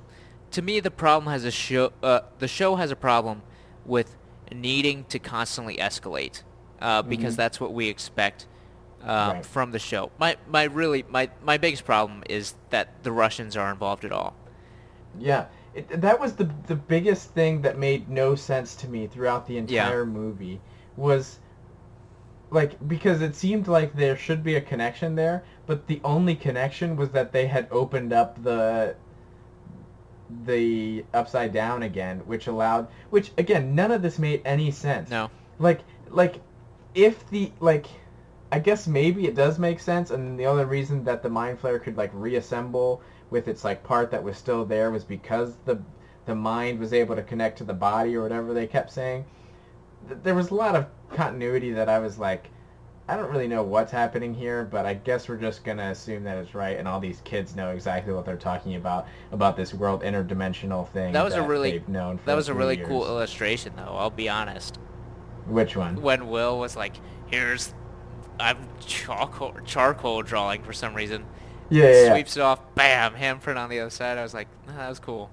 [0.53, 3.43] to me the problem has a show uh, the show has a problem
[3.85, 4.17] with
[4.53, 6.43] needing to constantly escalate
[6.81, 7.37] uh, because Mhm.
[7.37, 8.47] that's what we expect
[9.03, 9.47] um, Right.
[9.47, 10.13] from the show.
[10.19, 14.37] My my really my my biggest problem is that the Russians are involved at all.
[15.19, 19.47] Yeah, it, that was the the biggest thing that made no sense to me throughout
[19.47, 19.89] the Yeah.
[19.89, 20.61] entire movie
[20.97, 21.39] was
[22.53, 26.97] like because it seemed like there should be a connection there, but the only connection
[26.97, 28.95] was that they had opened up the
[30.45, 35.11] the upside down again, which allowed which again none of this made any sense.
[35.11, 35.31] No.
[35.59, 36.41] Like like
[36.95, 37.87] if the like
[38.53, 41.83] I guess maybe it does make sense and the only reason that the Mind Flayer
[41.83, 45.81] could like reassemble with its like part that was still there was because the
[46.27, 49.25] the mind was able to connect to the body or whatever they kept saying.
[50.09, 52.51] Th- There was a lot of continuity that I was like
[53.09, 56.39] I don't really know what's happening here, but I guess we're just gonna assume that
[56.39, 60.03] it's right, and all these kids know exactly what they're talking about about this world
[60.03, 61.13] interdimensional thing.
[61.13, 62.19] That was a really they've known.
[62.19, 62.89] For that was a really years.
[62.89, 63.97] cool illustration though.
[63.97, 64.79] I'll be honest.
[65.47, 66.01] Which one?
[66.01, 66.95] when Will was like,
[67.27, 67.75] "Here's,
[68.39, 71.25] I'm charcoal charcoal drawing for some reason."
[71.71, 72.13] Yeah, yeah, yeah.
[72.13, 74.17] Sweeps it off, bam, handprint on the other side.
[74.17, 75.31] I was like, "Ah, that was cool.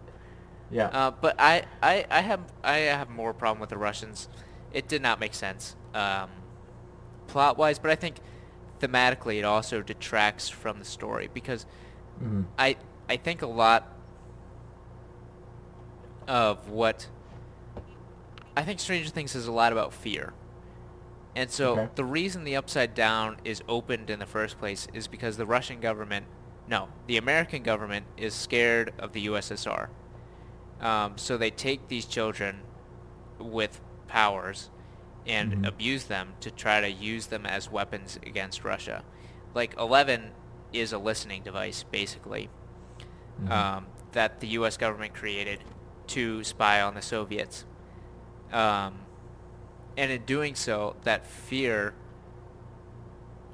[0.71, 0.87] yeah.
[0.87, 4.27] Uh, but I, I, I have, I have more problem with the Russians.
[4.73, 6.29] It did not make sense, um,
[7.27, 7.79] plot wise.
[7.79, 8.17] But I think
[8.79, 11.65] thematically, it also detracts from the story because
[12.21, 12.45] Mhm.
[12.57, 12.77] I,
[13.07, 13.87] I think a lot
[16.27, 17.07] of what
[18.55, 20.33] I think Stranger Things is a lot about fear.
[21.35, 21.89] And so Okay.
[21.95, 25.79] the reason the Upside Down is opened in the first place is because the Russian
[25.79, 26.25] government,
[26.67, 29.89] no, the American government is scared of the USSR.
[30.81, 32.61] Um, so they take these children
[33.37, 34.69] with powers
[35.25, 35.67] and Mhm.
[35.67, 39.03] abuse them to try to use them as weapons against Russia.
[39.53, 40.31] Like 11
[40.73, 42.49] is a listening device, basically,
[43.41, 43.51] Mhm.
[43.51, 44.75] um, that the U.S.
[44.77, 45.63] government created
[46.07, 47.65] to spy on the Soviets.
[48.51, 49.05] Um,
[49.95, 51.93] and in doing so, that fear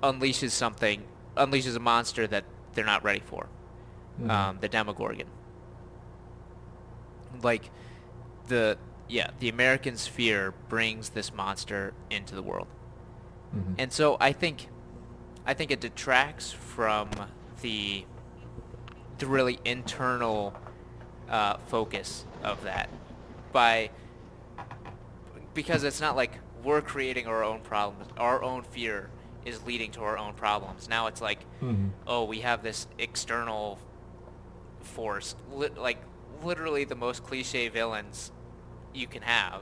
[0.02, 3.48] unleashes something, unleashes a monster that they're not ready for,
[4.22, 4.30] Mhm.
[4.30, 5.28] um, the Demogorgon.
[7.42, 7.70] Like,
[8.48, 12.68] the yeah, the Americans' fear brings this monster into the world,
[13.56, 13.76] Mhm.
[13.78, 14.68] and so I think,
[15.46, 17.10] I think it detracts from
[17.62, 18.06] the,
[19.20, 20.54] the really internal
[21.30, 22.90] uh, focus of that
[23.52, 23.90] by
[25.54, 28.08] because it's not like we're creating our own problems.
[28.18, 29.10] Our own fear
[29.46, 30.90] is leading to our own problems.
[30.90, 31.92] Now it's like, Mhm.
[32.08, 33.80] oh, we have this external
[34.82, 35.98] force, li- like
[36.44, 38.32] literally the most cliche villains
[38.96, 39.62] you can have.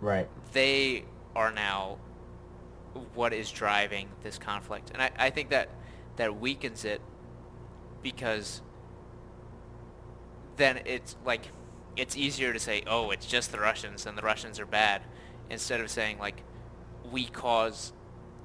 [0.00, 0.28] Right.
[0.52, 1.98] They are now
[3.14, 5.70] what is driving this conflict, and I, I think that
[6.16, 7.00] that weakens it
[8.02, 8.62] because
[10.56, 11.48] then it's like
[11.96, 15.02] it's easier to say, oh, it's just the Russians and the Russians are bad,
[15.50, 16.42] instead of saying like
[17.10, 17.92] we cause,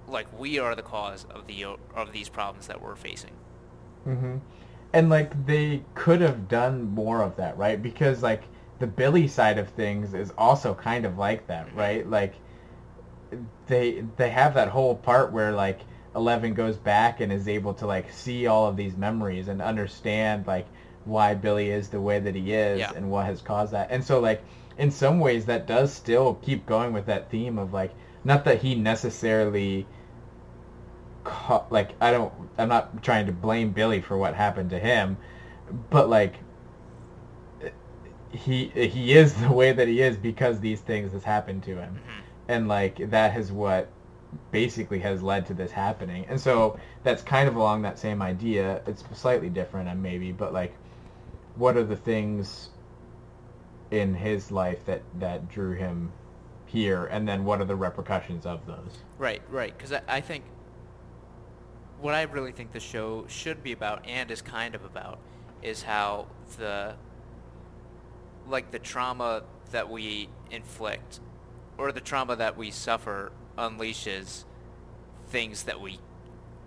[0.07, 1.65] like we are the cause of the
[1.95, 3.31] of these problems that we're facing.
[4.03, 4.37] hmm
[4.93, 7.81] And like they could have done more of that, right?
[7.81, 8.43] Because like
[8.79, 11.79] the Billy side of things is also kind of like that, mm-hmm.
[11.79, 12.09] right?
[12.09, 12.35] Like
[13.67, 15.81] they they have that whole part where like
[16.15, 20.47] Eleven goes back and is able to like see all of these memories and understand
[20.47, 20.65] like
[21.05, 22.91] why Billy is the way that he is Yeah.
[22.95, 23.89] and what has caused that.
[23.91, 24.43] And so like
[24.77, 28.61] in some ways that does still keep going with that theme of like not that
[28.61, 29.85] he necessarily
[31.23, 35.17] ca- like I don't I'm not trying to blame Billy for what happened to him,
[35.89, 36.35] but like
[38.31, 41.95] he he is the way that he is because these things has happened to him.
[41.95, 42.23] Mhm.
[42.49, 43.89] And like that is what
[44.51, 46.25] basically has led to this happening.
[46.27, 48.81] And so that's kind of along that same idea.
[48.85, 50.73] It's slightly different uh, maybe, but like
[51.55, 52.69] what are the things
[53.91, 56.11] in his life that that drew him
[56.65, 58.99] here and then what are the repercussions of those?
[59.17, 59.75] Right, right.
[59.75, 60.43] Because I, I think
[61.99, 65.19] what I really think the show should be about and is kind of about
[65.63, 66.95] is how the
[68.49, 71.19] like the trauma that we inflict
[71.77, 74.45] or the trauma that we suffer unleashes
[75.29, 75.99] things that we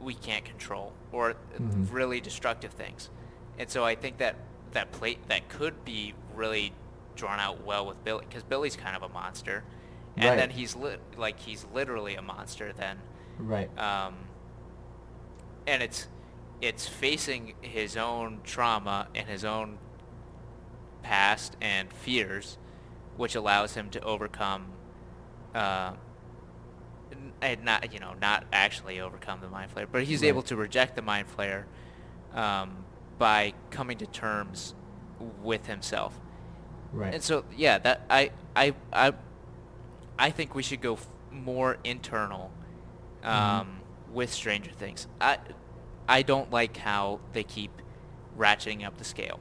[0.00, 1.92] we can't control or Mhm.
[1.92, 3.10] really destructive things.
[3.58, 4.36] And so I think that
[4.72, 6.72] that plate that could be really
[7.16, 9.62] drawn out well with Billy because Billy's kind of a monster,
[10.16, 10.36] and Right.
[10.36, 12.98] then he's li- like he's literally a monster then,
[13.38, 13.68] Right.
[13.78, 14.14] um,
[15.66, 16.08] and it's
[16.62, 19.78] it's facing his own trauma and his own
[21.02, 22.58] past and fears,
[23.16, 24.66] which allows him to overcome,
[25.54, 25.92] uh,
[27.42, 30.28] and not you know not actually overcome the mind flayer, but he's Right.
[30.28, 31.64] able to reject the mind flayer
[32.34, 32.84] um,
[33.18, 34.74] by coming to terms
[35.42, 36.18] with himself.
[36.92, 37.14] Right.
[37.14, 39.12] And so yeah, that I I I
[40.18, 42.50] I think we should go f- more internal
[43.22, 43.80] um,
[44.12, 45.06] with Stranger Things.
[45.20, 45.38] I
[46.08, 47.70] I don't like how they keep
[48.36, 49.40] ratcheting up the scale.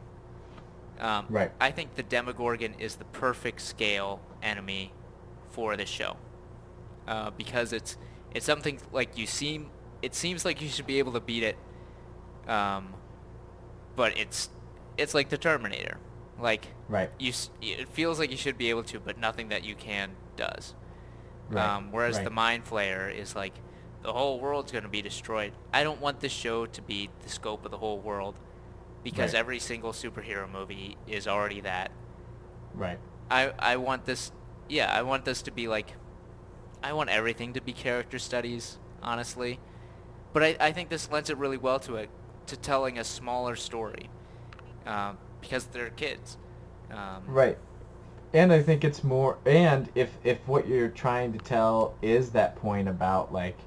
[1.00, 1.52] Um, Right.
[1.60, 4.92] I think the Demogorgon is the perfect scale enemy
[5.50, 6.18] for this show
[7.08, 7.98] uh, because it's
[8.34, 11.58] it's something like you seem it seems like you should be able to beat it,
[12.48, 12.94] um,
[13.96, 14.50] but it's
[14.98, 15.98] it's like the Terminator,
[16.40, 17.10] like Right.
[17.20, 20.76] you it feels like you should be able to, but nothing that you can does.
[21.50, 21.66] Right.
[21.66, 22.24] Um, whereas right.
[22.24, 23.54] the Mind Flayer is like
[24.04, 25.52] the whole world's going to be destroyed.
[25.74, 28.36] I don't want this show to be the scope of the whole world
[29.04, 29.40] because Right.
[29.40, 31.92] every single superhero movie is already that.
[32.74, 33.00] Right.
[33.32, 34.32] I I want this
[34.68, 35.94] yeah, I want this to be like
[36.84, 39.60] I want everything to be character studies, honestly.
[40.32, 42.10] But I, I think this lends it really well to it
[42.48, 44.10] to telling a smaller story.
[44.86, 46.38] Um, because they're kids.
[46.92, 47.58] Um, Right.
[48.34, 52.56] And I think it's more and if if what you're trying to tell is that
[52.58, 53.58] point about like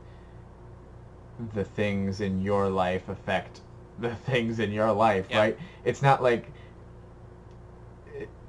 [1.55, 3.61] the things in your life affect
[3.99, 5.39] the things in your life, Yeah.
[5.39, 5.59] right?
[5.85, 6.51] It's not like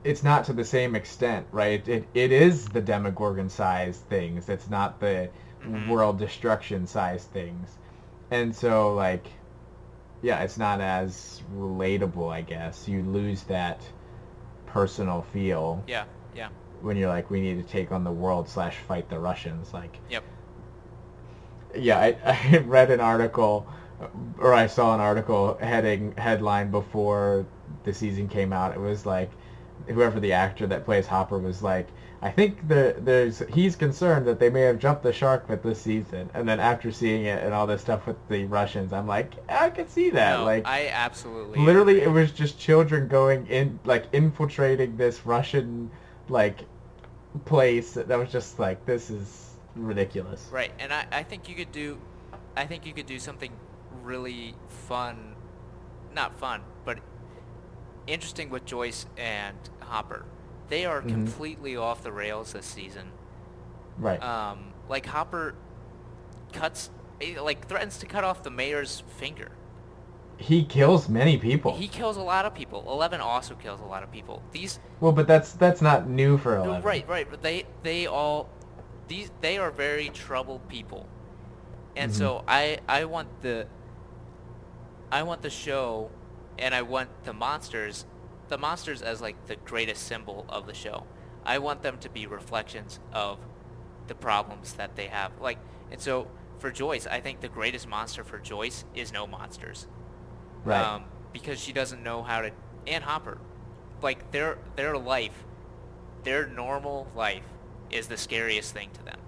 [0.04, 1.88] it's not to the same extent, right?
[1.88, 4.50] It it is the Demogorgon size things.
[4.50, 5.30] It's not the
[5.66, 5.88] Mhm.
[5.88, 7.78] world destruction size things.
[8.32, 9.28] And so like
[10.22, 12.88] yeah, it's not as relatable, I guess.
[12.88, 13.86] You lose that
[14.66, 16.48] personal feel Yeah, yeah.
[16.82, 19.74] when you're like, we need to take on the world slash fight the Russians.
[19.74, 20.24] Like, Yep.
[21.76, 22.18] yeah, I,
[22.54, 23.68] I read an article,
[24.38, 27.46] or I saw an article heading headline before
[27.84, 28.74] the season came out.
[28.74, 29.32] It was like
[29.88, 31.88] whoever the actor that plays Hopper was like,
[32.22, 35.82] I think there, there's he's concerned that they may have jumped the shark with this
[35.82, 36.30] season.
[36.34, 39.70] And then after seeing it and all this stuff with the Russians, I'm like, I
[39.70, 40.40] can see that.
[40.40, 42.08] No, like I absolutely literally, agree.
[42.08, 45.92] it was just children going in, like infiltrating this Russian
[46.30, 46.62] like
[47.44, 47.94] place.
[47.94, 50.48] That was just like, this is ridiculous.
[50.50, 52.00] Right, and I, I think you could do,
[52.56, 53.52] I think you could do something
[54.04, 55.36] really fun,
[56.14, 57.00] not fun, but
[58.08, 60.26] interesting with Joyce and Hopper.
[60.70, 61.10] They are Mhm.
[61.10, 63.12] completely off the rails this season.
[63.98, 64.22] Right.
[64.22, 65.56] Um, like Hopper
[66.52, 66.90] cuts,
[67.22, 69.52] eh, like threatens to cut off the mayor's finger.
[70.38, 71.74] he kills many people.
[71.78, 72.84] He kills a lot of people.
[72.88, 74.42] Eleven also kills a lot of people.
[74.52, 76.82] These Well, but that's that's not new for Eleven.
[76.82, 77.28] right, right.
[77.30, 78.50] But they they all
[79.08, 81.06] these they are very troubled people,
[81.96, 82.16] and Mhm.
[82.16, 83.68] so I I want the
[85.14, 86.10] I want the show,
[86.58, 88.06] and I want the monsters,
[88.48, 91.04] the monsters as like the greatest symbol of the show.
[91.46, 93.38] I want them to be reflections of
[94.08, 95.32] the problems that they have.
[95.40, 95.60] Like,
[95.92, 99.88] and so for Joyce, I think the greatest monster for Joyce is no monsters
[100.64, 100.82] Right.
[100.84, 102.52] um, because she doesn't know how to.
[102.88, 103.38] And Hopper,
[104.02, 105.46] like their their life,
[106.24, 107.46] their normal life
[107.92, 109.20] is the scariest thing to them.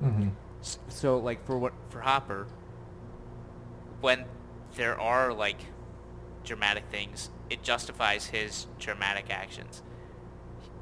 [0.00, 0.28] hmm
[0.60, 2.48] S- So like for what for Hopper,
[4.00, 4.24] when
[4.76, 5.58] there are like
[6.44, 9.82] dramatic things, it justifies his dramatic actions.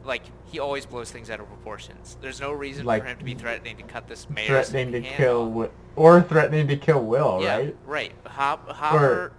[0.05, 2.17] Like he always blows things out of proportions.
[2.21, 5.09] There's no reason Like, for him to be threatening to cut this mayor's Threatening to
[5.09, 5.71] kill.
[5.97, 7.77] Or threatening to kill Will, yeah, right?
[7.85, 8.13] right.
[8.27, 9.33] Hop, Hopper,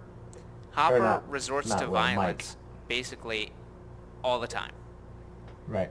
[0.70, 2.16] Hopper not- resorts not to Will, Mike.
[2.16, 2.56] violence
[2.88, 3.52] basically
[4.22, 4.72] all the time.
[5.66, 5.90] Right.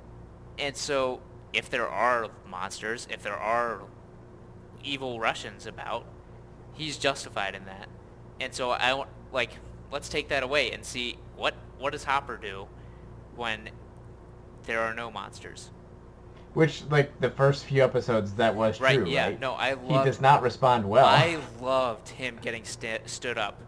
[0.57, 1.19] And so,
[1.51, 3.81] if there are monsters, if there are
[4.83, 6.05] evil Russians about,
[6.73, 7.89] he's justified in that.
[8.41, 9.51] And so, I want like
[9.91, 12.67] let's take that away and see what what does Hopper do
[13.35, 13.69] when
[14.65, 15.69] there are no monsters.
[16.53, 18.97] Which, like the first few episodes, that was Right?
[18.97, 19.25] true, yeah.
[19.27, 19.39] right?
[19.39, 21.05] No, I loved, he does not respond well.
[21.05, 23.61] I loved him getting sta stood up.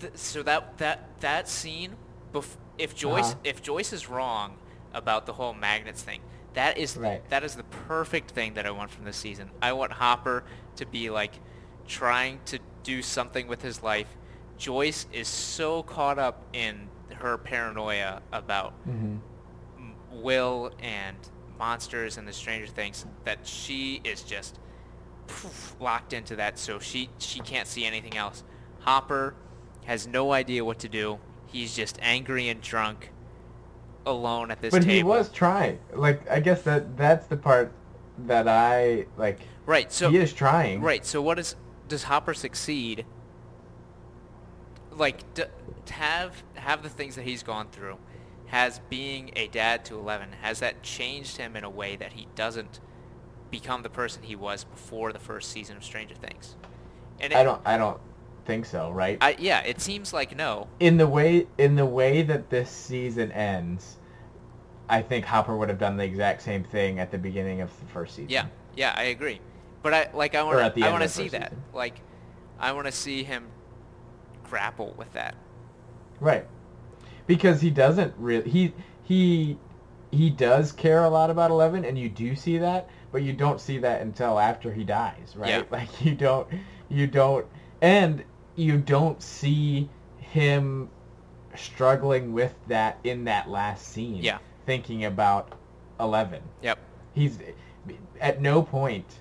[0.00, 1.96] Th- so that that that scene,
[2.32, 3.40] bef- if Joyce Uh-huh.
[3.44, 4.58] if Joyce is wrong
[4.92, 6.20] about the whole magnets thing,
[6.54, 7.26] that is Right.
[7.30, 9.50] that is the perfect thing that I want from this season.
[9.62, 10.44] I want Hopper
[10.76, 11.32] to be like
[11.86, 14.08] trying to do something with his life.
[14.58, 19.16] Joyce is so caught up in her paranoia about hmm
[20.12, 21.16] Will and
[21.58, 24.58] monsters and the Stranger Things that she is just
[25.26, 28.44] poof, locked into that, so she she can't see anything else.
[28.80, 29.34] Hopper
[29.84, 31.18] has no idea what to do.
[31.46, 33.10] He's just angry and drunk,
[34.04, 34.92] alone at this But table.
[34.94, 35.78] he was trying.
[35.94, 37.72] Like, I guess that that's the part
[38.26, 39.40] that I like.
[39.64, 39.90] right.
[39.90, 40.82] So he is trying.
[40.82, 41.04] right.
[41.06, 41.56] So what is
[41.92, 43.04] does Hopper succeed?
[44.90, 45.44] Like d-
[45.84, 47.98] to have have the things that he's gone through,
[48.46, 52.28] has being a dad to Eleven has that changed him in a way that he
[52.34, 52.80] doesn't
[53.50, 56.56] become the person he was before the first season of Stranger Things.
[57.20, 57.60] And it, I don't.
[57.66, 58.00] I don't
[58.46, 58.90] think so.
[58.90, 59.18] Right.
[59.20, 60.68] I, yeah, it seems like no.
[60.80, 63.98] in the way in the way that this season ends,
[64.88, 67.86] I think Hopper would have done the exact same thing at the beginning of the
[67.92, 68.30] first season.
[68.30, 69.40] Yeah, yeah, I agree.
[69.82, 71.50] But I like I want the I want to see that.
[71.50, 71.62] season.
[71.74, 72.00] Like
[72.58, 73.48] I want to see him
[74.44, 75.34] grapple with that.
[76.20, 76.46] Right.
[77.26, 79.58] Because he doesn't really he he
[80.10, 83.60] he does care a lot about Eleven, and you do see that, but you don't
[83.60, 85.48] see that until after he dies, right?
[85.48, 85.62] Yeah.
[85.70, 86.46] Like you don't
[86.88, 87.46] you don't
[87.80, 88.22] and
[88.54, 90.88] you don't see him
[91.56, 94.22] struggling with that in that last scene.
[94.22, 94.38] Yeah.
[94.66, 95.52] Thinking about
[95.98, 96.42] Eleven.
[96.62, 96.78] Yep.
[97.14, 97.38] He's
[98.20, 99.18] at no point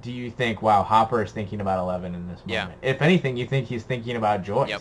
[0.00, 2.62] do you think, wow, Hopper is thinking about Eleven in this Yeah.
[2.64, 2.78] moment.
[2.82, 4.68] If anything, you think he's thinking about Joyce.
[4.70, 4.80] Yep.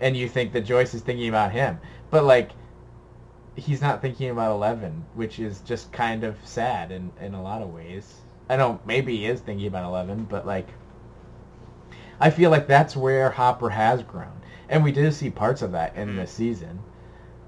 [0.00, 1.78] And you think that Joyce is thinking about him.
[2.10, 2.50] But like
[3.56, 7.62] he's not thinking about Eleven, which is just kind of sad in, in a lot
[7.62, 8.14] of ways.
[8.48, 10.68] I know maybe he is thinking about Eleven, but like
[12.20, 14.32] I feel like that's where Hopper has grown.
[14.68, 16.16] And we did see parts of that in Mhm.
[16.16, 16.80] this season.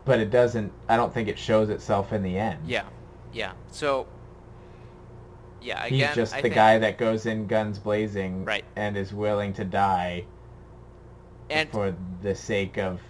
[0.05, 2.61] But it doesn't I don't think it shows itself in the end.
[2.67, 2.85] Yeah.
[3.33, 3.53] Yeah.
[3.69, 4.07] So
[5.61, 8.65] yeah, He's again, just I the think, guy that goes in guns blazing Right.
[8.77, 10.25] and is willing to die
[11.49, 13.01] and for the sake of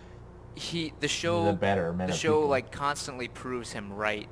[0.55, 2.49] he the show the betterment the show people.
[2.49, 4.29] like constantly proves him right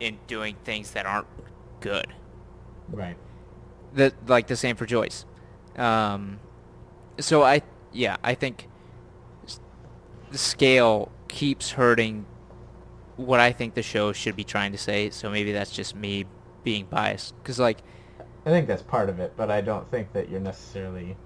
[0.00, 1.26] in doing things that aren't
[1.80, 2.06] good.
[2.90, 3.16] right.
[3.94, 5.24] The like the same for Joyce.
[5.76, 6.40] Um,
[7.18, 8.68] so I yeah I think
[10.30, 12.26] the scale keeps hurting
[13.16, 15.10] what I think the show should be trying to say.
[15.10, 16.26] So maybe that's just me
[16.68, 17.78] being biased because like
[18.44, 21.16] I think that's part of it, but I don't think that you're necessarily.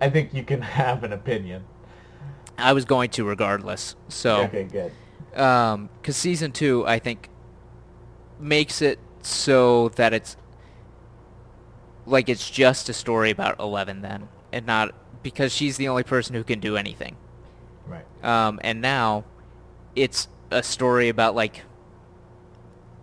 [0.00, 1.64] I think you can have an opinion.
[2.56, 3.96] I was going to regardless.
[4.08, 4.92] So Okay, good.
[5.40, 7.30] um, because season two, I think,
[8.38, 10.36] makes it so that it's
[12.06, 14.94] like it's just a story about Eleven then, and not
[15.24, 17.16] because she's the only person who can do anything.
[17.88, 18.04] Right.
[18.22, 19.24] Um, and now,
[19.96, 21.62] it's a story about like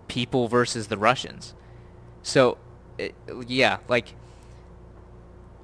[0.08, 1.56] people versus the Russians.
[2.24, 2.58] So,
[2.98, 3.16] it,
[3.48, 4.14] yeah, like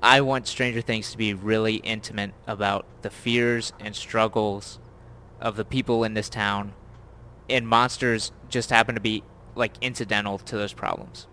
[0.02, 4.80] I want Stranger Things to be really intimate about the fears and struggles
[5.42, 6.74] of the people in this town,
[7.50, 9.24] and monsters just happen to be
[9.56, 11.28] like incidental to those problems,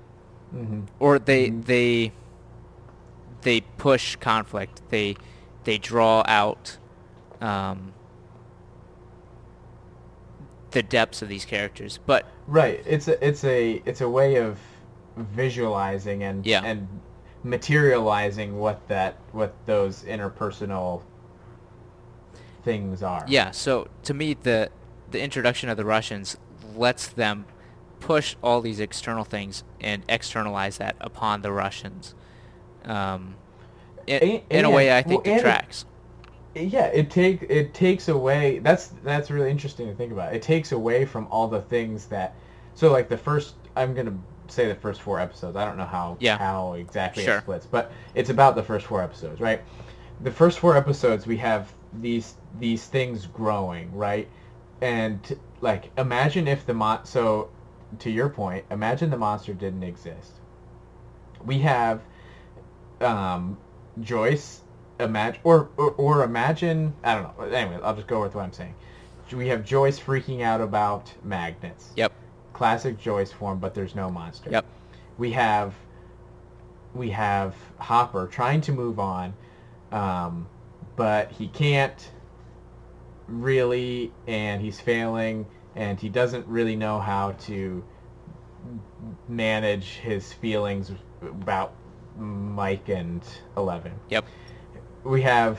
[0.55, 0.83] Mm-hmm.
[1.01, 1.65] or they Mhm.
[1.65, 2.13] they
[3.43, 4.83] they push conflict.
[4.91, 5.17] They
[5.65, 6.79] they draw out
[7.41, 7.93] um,
[10.73, 12.83] the depths of these characters, but Right.
[12.87, 14.59] It's a it's a it's a way of
[15.17, 16.63] visualizing and Yeah.
[16.65, 16.89] and
[17.45, 21.03] materializing what that what those interpersonal
[22.65, 23.25] things are.
[23.27, 24.71] Yeah, so to me, the
[25.11, 26.37] the introduction of the Russians
[26.75, 27.45] lets them
[28.01, 32.15] push all these external things and externalize that upon the Russians.
[32.85, 33.37] Um,
[34.07, 35.85] in, And- in a way, I think well, it- detracts.
[36.55, 38.59] Yeah, it take it takes away.
[38.59, 40.35] That's that's really interesting to think about.
[40.35, 42.35] It takes away from all the things that.
[42.75, 44.15] So like the first, I'm gonna
[44.53, 45.57] say the first four episodes.
[45.57, 46.39] I don't know how Yeah.
[46.39, 47.39] how exactly Sure.
[47.39, 49.63] it splits, but it's about the first four episodes, right?
[50.21, 54.29] The first four episodes, we have these these things growing, right?
[54.81, 55.21] And
[55.61, 57.05] like, imagine if the mon.
[57.05, 57.51] So,
[58.01, 60.33] to your point, imagine the monster didn't exist.
[61.45, 62.01] We have
[63.01, 63.57] um,
[64.01, 64.61] Joyce
[65.01, 67.45] imagine or, or or imagine I don't know.
[67.45, 68.75] Anyway, I'll just go with what I'm saying.
[69.33, 71.91] We have Joyce freaking out about magnets.
[71.97, 72.13] Yep.
[72.63, 74.49] Classic Joyce form, but there's no monster.
[74.49, 74.65] Yep.
[75.19, 75.75] We have
[76.95, 79.35] we have Hopper trying to move on,
[79.91, 80.47] um,
[80.95, 82.09] but he can't
[83.27, 85.45] really, and he's failing,
[85.75, 87.83] and he doesn't really know how to
[89.27, 91.75] manage his feelings about
[92.17, 93.25] Mike and
[93.57, 93.93] Eleven.
[94.09, 94.25] Yep.
[95.03, 95.59] We have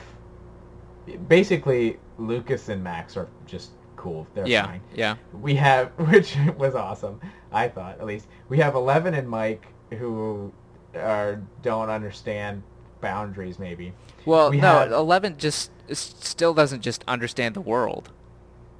[1.28, 3.72] basically Lucas and Max are just
[4.04, 4.26] cool.
[4.34, 4.82] They're Yeah, fine.
[4.94, 8.28] yeah, We have, which was awesome, I thought at least.
[8.50, 9.66] We have Eleven and Mike
[9.98, 10.52] who
[10.94, 12.62] are don't understand
[13.00, 13.58] boundaries.
[13.58, 13.94] Maybe.
[14.26, 18.10] Well, We no, have- Eleven just still doesn't just understand the world.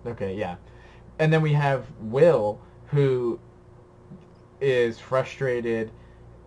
[0.07, 0.57] Okay, yeah.
[1.19, 3.41] And then we have Will who
[4.61, 5.91] is frustrated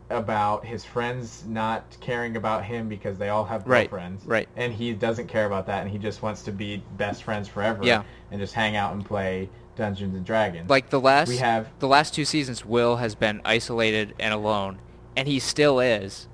[0.10, 4.26] about his friends not caring about him because they all have Right, girlfriends.
[4.26, 4.47] right.
[4.55, 7.84] And he doesn't care about that and he just wants to be best friends forever
[7.84, 8.03] Yeah.
[8.32, 10.70] and just hang out and play Dungeons and Dragons.
[10.70, 14.80] Like the last, We have- the last two seasons, Will has been isolated and alone,
[15.16, 16.28] and he still is.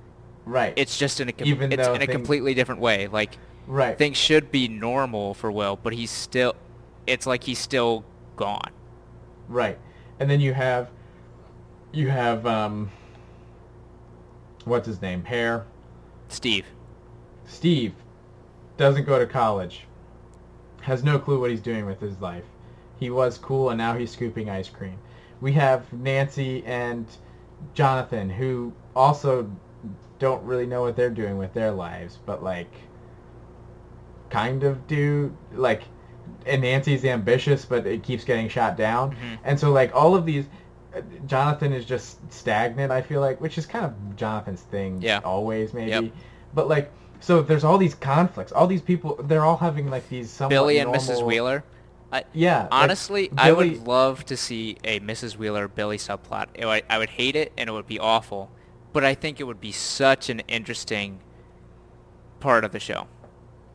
[0.46, 0.74] right.
[0.76, 3.08] It's just in a com- Even it's in a things- completely different way.
[3.08, 3.98] Like right.
[3.98, 6.54] things should be normal for Will, but he's still.
[7.08, 8.04] It's like he's still
[8.36, 8.70] gone.
[9.50, 9.78] Right.
[10.20, 10.90] And then you have
[11.92, 12.92] you have um
[14.66, 15.24] what's his name?
[15.24, 15.66] Hair.
[16.28, 16.66] Steve.
[17.46, 17.94] Steve
[18.78, 19.86] doesn't go to college.
[20.82, 22.44] Has no clue what he's doing with his life.
[23.00, 24.98] He was cool and now he's scooping ice cream.
[25.42, 27.06] We have Nancy and
[27.74, 29.50] Jonathan who also
[30.20, 32.72] don't really know what they're doing with their lives, but like
[34.30, 35.84] kind of do like
[36.46, 39.12] and Nancy's ambitious but it keeps getting shot down.
[39.12, 39.38] Mhm.
[39.44, 40.46] And so like all of these
[41.26, 45.20] Jonathan is just stagnant, I feel like, which is kind of Jonathan's thing Yeah.
[45.24, 45.90] always maybe.
[45.92, 46.06] Yep.
[46.54, 48.52] But like so there's all these conflicts.
[48.52, 51.26] All these people they're all having like these somewhat Billy and normal- Mrs.
[51.26, 51.64] Wheeler.
[52.12, 52.64] I, Yeah.
[52.64, 55.36] like, honestly, I would love to see a Mrs.
[55.36, 56.48] Wheeler Billy subplot.
[56.64, 58.52] I, I would hate it and it would be awful,
[58.92, 61.20] but I think it would be such an interesting
[62.40, 63.08] part of the show.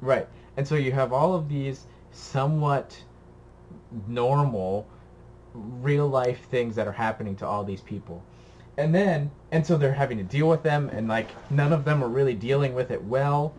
[0.01, 0.29] Right.
[0.57, 2.97] And so you have all of these somewhat
[4.07, 4.87] normal
[5.55, 8.23] real life things that are happening to all these people.
[8.77, 12.03] And then and so they're having to deal with them and like none of them
[12.05, 13.55] are really dealing with it well,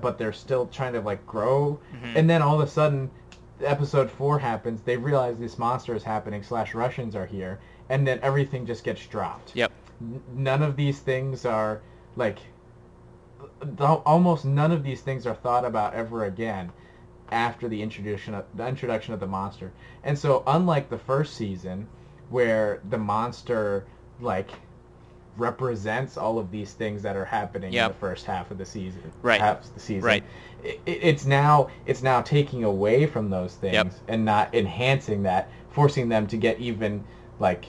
[0.00, 1.78] but they're still trying to like grow.
[2.02, 2.16] Mhm.
[2.16, 3.10] And then all of a sudden
[3.62, 8.18] episode 4 happens, they realize this monster is happening slash Russians are here and then
[8.22, 9.54] everything just gets dropped.
[9.54, 9.70] Yep.
[10.00, 11.80] N- none of these things are
[12.16, 12.38] like
[13.60, 16.72] th- almost none of these things are thought about ever again
[17.30, 19.72] after the introduction of the introduction of the monster.
[20.02, 21.86] And so unlike the first season
[22.30, 23.86] where the monster
[24.20, 24.50] like
[25.36, 27.86] represents all of these things that are happening Yep.
[27.86, 29.10] in the first half of the season.
[29.22, 29.40] Right.
[29.40, 30.04] Half the season.
[30.06, 30.24] Right.
[30.62, 33.92] It, it's now it's now taking away from those things Yep.
[34.08, 37.02] and not enhancing that, forcing them to get even
[37.40, 37.66] like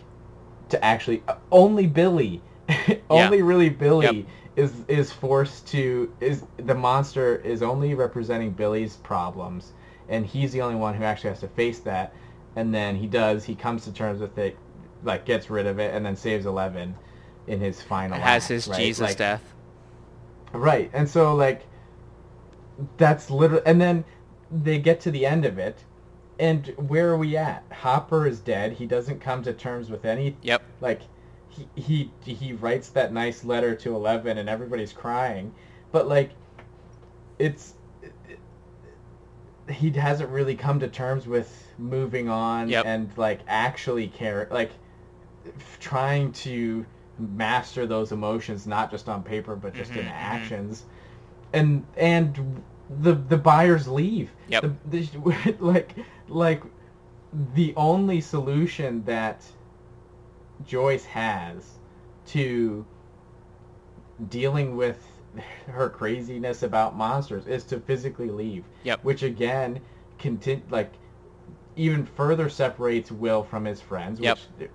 [0.70, 2.42] to actually uh, only Billy,
[3.10, 4.26] only really Billy
[4.56, 9.74] is is forced to is the monster is only representing Billy's problems,
[10.10, 12.14] and he's the only one who actually has to face that.
[12.56, 13.44] And then he does.
[13.44, 14.58] He comes to terms with it,
[15.04, 16.96] like gets rid of it, and then saves Eleven
[17.48, 18.18] in his final.
[18.18, 18.78] Has act, his right?
[18.78, 19.54] Jesus Like, death.
[20.54, 20.90] Right.
[20.94, 21.66] And so like
[22.98, 24.06] that's literally and then
[24.52, 25.84] they get to the end of it
[26.40, 27.64] and where are we at?
[27.72, 28.74] Hopper is dead.
[28.74, 30.62] He doesn't come to terms with any Yep.
[30.82, 31.02] like
[31.56, 35.54] he he he writes that nice letter to 11 and everybody's crying.
[35.92, 36.32] But like
[37.40, 37.74] it's
[39.70, 42.86] he hasn't really come to terms with moving on Yep.
[42.86, 44.72] and like actually care like
[45.80, 46.86] trying to
[47.18, 50.14] master those emotions not just on paper but just in Mhm, mhm.
[50.14, 50.86] actions
[51.54, 52.62] and and
[53.02, 54.62] the the Byers leave Yep.
[54.90, 55.96] the, the, like
[56.28, 56.62] like
[57.56, 59.44] the only solution that
[60.66, 61.72] Joyce has
[62.28, 62.86] to
[64.30, 65.06] dealing with
[65.68, 69.04] her craziness about monsters is to physically leave Yep.
[69.04, 69.82] which again
[70.20, 70.94] contin- like
[71.76, 74.38] even further separates Will from his friends, Yep.
[74.58, 74.70] which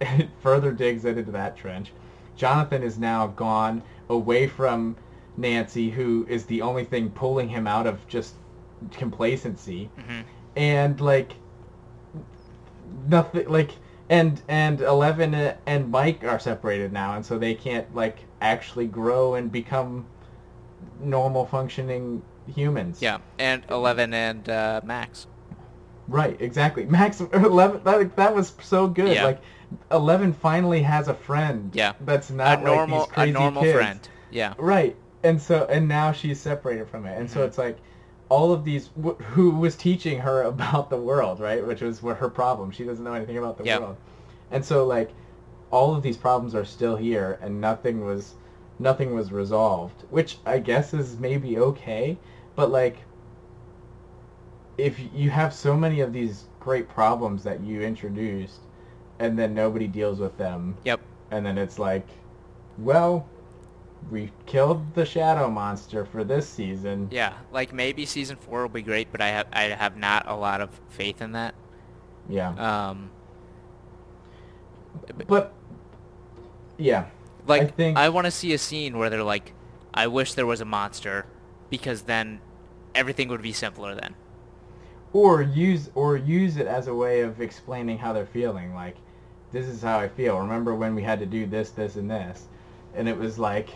[0.00, 1.92] which further digs into that trench.
[2.36, 4.96] Jonathan is now gone away from
[5.36, 8.34] Nancy, who is the only thing pulling him out of just
[8.90, 10.20] complacency, hmm
[10.56, 11.32] and like
[13.08, 13.70] nothing like
[14.12, 15.34] and and Eleven
[15.66, 20.04] and Mike are separated now, and so they can't like actually grow and become
[21.00, 22.22] normal functioning
[22.54, 23.00] humans.
[23.00, 23.18] Yeah.
[23.38, 25.26] And Eleven and uh, Max.
[26.08, 26.84] Right, exactly.
[26.84, 29.14] Max Eleven that that was so good.
[29.14, 29.24] Yeah.
[29.24, 29.40] Like
[29.90, 31.70] Eleven finally has a friend.
[31.74, 31.94] Yeah.
[32.02, 33.74] That's not a normal, like these crazy a normal kids.
[33.74, 34.08] friend.
[34.30, 34.54] Yeah.
[34.58, 34.94] Right.
[35.22, 37.18] And so and now she's separated from it.
[37.18, 37.46] And so Mhm.
[37.46, 37.78] it's like
[38.32, 41.66] all of these wh- who was teaching her about the world, right?
[41.66, 42.70] Which was what her problem.
[42.70, 43.78] She doesn't know anything about the Yeah.
[43.80, 43.96] world.
[44.50, 45.10] And so like
[45.70, 48.34] all of these problems are still here and nothing was
[48.78, 52.16] nothing was resolved, which I guess is maybe okay,
[52.56, 52.96] but like
[54.78, 58.60] if you have so many of these great problems that you introduced
[59.18, 61.00] and then nobody deals with them Yep.
[61.30, 62.06] and then it's like
[62.78, 63.26] well
[64.10, 67.34] we killed the shadow monster for this season Yeah.
[67.52, 70.60] Like maybe season four will be great, but I have I have not a lot
[70.60, 71.54] of faith in that.
[72.28, 73.10] yeah Um,
[75.26, 75.52] but
[76.78, 77.06] yeah
[77.46, 79.52] like I think- I want to see a scene where they're like,
[79.92, 81.26] I wish there was a monster,
[81.70, 82.40] because then
[82.94, 84.14] everything would be simpler then.
[85.12, 88.96] or use or use it as a way of explaining how they're feeling like
[89.50, 92.46] this is how i feel remember when we had to do this this and this
[92.94, 93.68] and it was like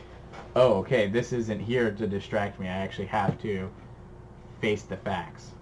[0.57, 3.71] oh okay this isn't here to distract me i actually have to
[4.61, 5.53] face the facts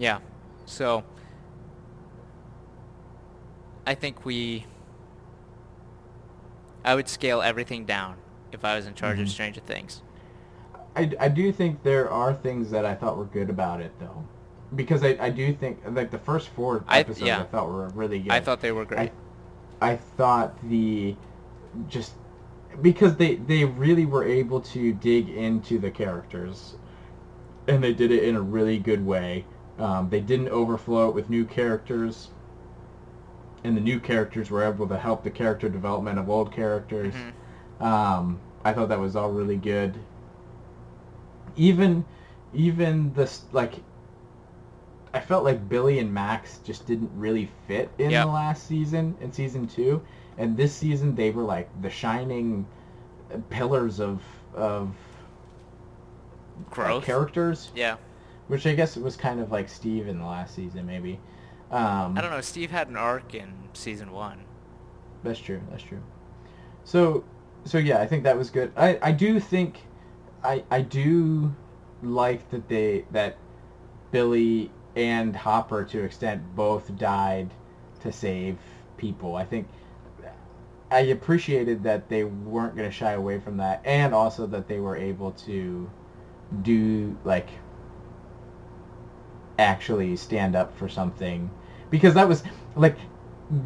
[0.00, 0.20] Yeah.
[0.64, 1.02] So
[3.84, 4.64] I think we
[6.84, 8.16] I would scale everything down
[8.52, 9.30] if I was in charge of Mhm.
[9.30, 10.02] Stranger Things.
[10.94, 14.22] I, I do think there are things that I thought were good about it though,
[14.76, 17.40] because I, I do think like the first four I- episodes yeah.
[17.40, 18.30] I thought were really good.
[18.30, 19.10] I thought they were great.
[19.80, 21.16] I thought the
[21.88, 22.12] just
[22.82, 26.76] because they they really were able to dig into the characters,
[27.66, 29.44] and they did it in a really good way.
[29.78, 32.30] Um, they didn't overflow it with new characters,
[33.64, 37.14] and the new characters were able to help the character development of old characters.
[37.14, 37.84] Mhm.
[37.84, 39.94] Um, I thought that was all really good.
[41.56, 42.04] Even,
[42.52, 43.74] even this like,
[45.14, 48.26] I felt like Billy and Max just didn't really fit in Yep.
[48.26, 50.02] the last season, in season two,
[50.38, 52.66] and this season they were like the shining
[53.50, 54.22] pillars of
[54.54, 54.94] of
[56.70, 57.04] Growth.
[57.04, 57.96] characters, yeah.
[58.48, 61.20] which I guess it was kind of like Steve in the last season, maybe.
[61.70, 62.40] Um, I don't know.
[62.40, 64.40] Steve had an arc in season one.
[65.22, 65.60] That's true.
[65.70, 66.02] That's true.
[66.84, 67.24] So,
[67.64, 68.72] so yeah, I think that was good.
[68.76, 69.80] I, I do think,
[70.42, 71.54] I, I do
[72.02, 73.36] like that they that
[74.10, 77.50] Billy and Hopper to extent both died
[78.00, 78.56] to save
[78.96, 79.36] people.
[79.36, 79.68] I think
[80.90, 84.80] I appreciated that they weren't going to shy away from that, and also that they
[84.80, 85.90] were able to
[86.62, 87.48] do like
[89.58, 91.50] actually stand up for something
[91.90, 92.42] because that was
[92.76, 92.96] like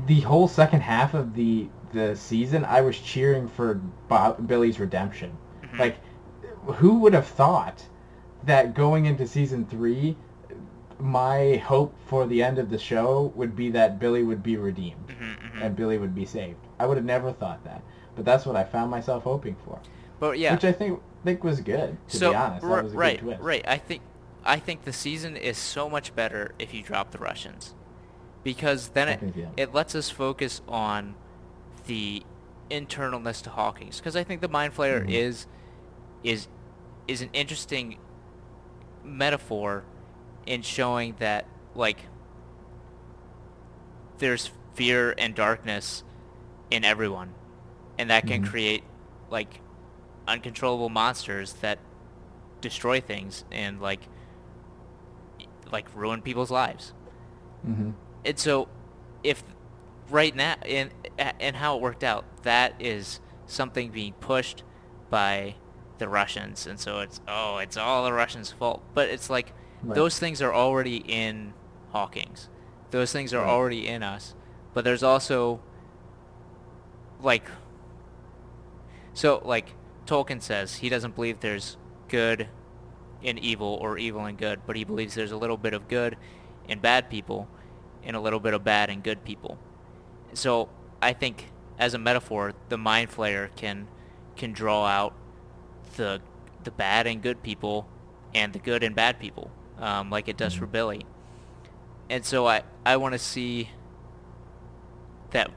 [0.06, 3.74] the whole second half of the the season I was cheering for
[4.08, 5.36] Bob, Billy's redemption.
[5.62, 5.78] Mhm.
[5.78, 5.96] Like
[6.66, 7.84] who would have thought
[8.44, 10.16] that going into season 3
[10.98, 15.08] my hope for the end of the show would be that Billy would be redeemed
[15.08, 15.66] Mhm, mhm.
[15.66, 16.64] and Billy would be saved.
[16.82, 17.80] I would have never thought that.
[18.16, 19.78] But that's what I found myself hoping for.
[20.18, 20.52] But yeah.
[20.52, 22.64] Which I think think was good, to so be honest.
[22.64, 23.40] ri- That was a right, good twist.
[23.42, 23.64] right.
[23.68, 24.02] I think
[24.44, 27.74] I think the season is so much better if you drop the Russians,
[28.42, 29.46] because then I it think, yeah.
[29.56, 31.14] it lets us focus on
[31.86, 32.24] the
[32.70, 35.10] internalness to Hawkins because I think the Mind Flayer Mhm.
[35.12, 35.46] is
[36.24, 36.48] is
[37.06, 37.98] is an interesting
[39.04, 39.84] metaphor
[40.46, 41.98] in showing that like
[44.18, 46.02] there's fear and darkness
[46.72, 47.34] in everyone
[47.98, 48.46] and that can Mhm.
[48.48, 48.82] create
[49.30, 49.60] like
[50.26, 51.78] uncontrollable monsters that
[52.62, 54.08] destroy things and like
[55.70, 56.92] like ruin people's lives
[57.68, 57.90] Mm-hmm.
[58.24, 58.68] and so
[59.22, 59.44] if
[60.10, 64.64] right now and and how it worked out that is something being pushed
[65.10, 65.54] by
[65.98, 69.52] the Russians and so it's oh it's all the Russians fault but it's like
[69.82, 69.94] Right.
[69.96, 71.52] those things are already in
[71.90, 72.48] Hawkins.
[72.90, 73.48] those things are Right.
[73.50, 74.34] already in us
[74.74, 75.60] but there's also
[77.22, 77.44] like
[79.14, 79.72] so like
[80.06, 81.76] Tolkien says he doesn't believe there's
[82.08, 82.48] good
[83.22, 86.16] in evil or evil and good but he believes there's a little bit of good
[86.68, 87.48] in bad people
[88.02, 89.58] and a little bit of bad in good people
[90.34, 90.68] so
[91.00, 91.46] I think
[91.78, 93.86] as a metaphor the mind flayer can
[94.36, 95.14] can draw out
[95.96, 96.20] the
[96.64, 97.86] the bad and good people
[98.34, 100.72] and the good and bad people um, like it does for Mhm.
[100.72, 101.06] Billy
[102.10, 103.70] and so I I want to see
[105.30, 105.50] that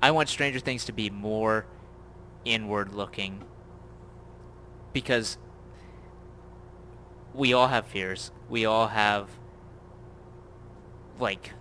[0.00, 1.66] I want Stranger Things to be more
[2.44, 3.42] inward looking
[4.92, 5.38] because
[7.34, 8.30] we all have fears.
[8.48, 9.28] We all have
[11.18, 11.52] like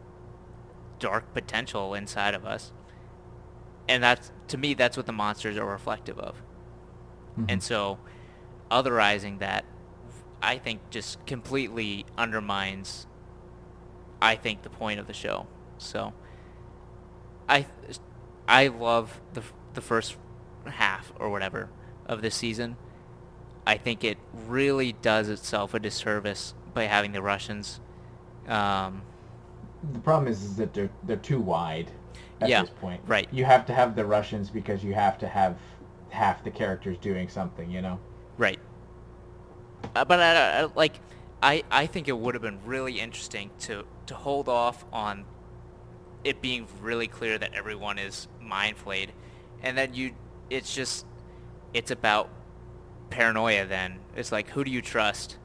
[1.00, 2.72] dark potential inside of us.
[3.88, 6.42] And that's to me that's what the monsters are reflective of.
[7.38, 7.46] Mhm.
[7.50, 8.00] And so
[8.70, 9.66] otherizing that
[10.42, 13.08] I think just completely undermines
[14.22, 15.48] I think the point of the show.
[15.78, 16.14] So
[17.48, 17.66] I
[18.48, 19.44] I love the
[19.74, 20.18] the first
[20.66, 21.72] half or whatever
[22.06, 22.78] of this season.
[23.68, 27.82] I think it really does itself a disservice by having the Russians.
[28.48, 29.04] Um,
[29.92, 31.92] The problem is, is that they're they're too wide
[32.42, 33.02] at Yeah, this point.
[33.06, 33.30] right.
[33.32, 35.60] You have to have the Russians because you have to have
[36.10, 37.70] half the characters doing something.
[37.70, 38.00] You know.
[38.38, 38.60] right.
[39.96, 41.00] Uh, but I, I, like,
[41.42, 45.26] I I think it would have been really interesting to to hold off on
[46.24, 49.12] it being really clear that everyone is mind flayed,
[49.62, 50.14] and then you
[50.50, 51.06] it's just
[51.74, 52.30] it's about
[53.10, 53.66] paranoia.
[53.66, 55.38] Then it's like who do you trust?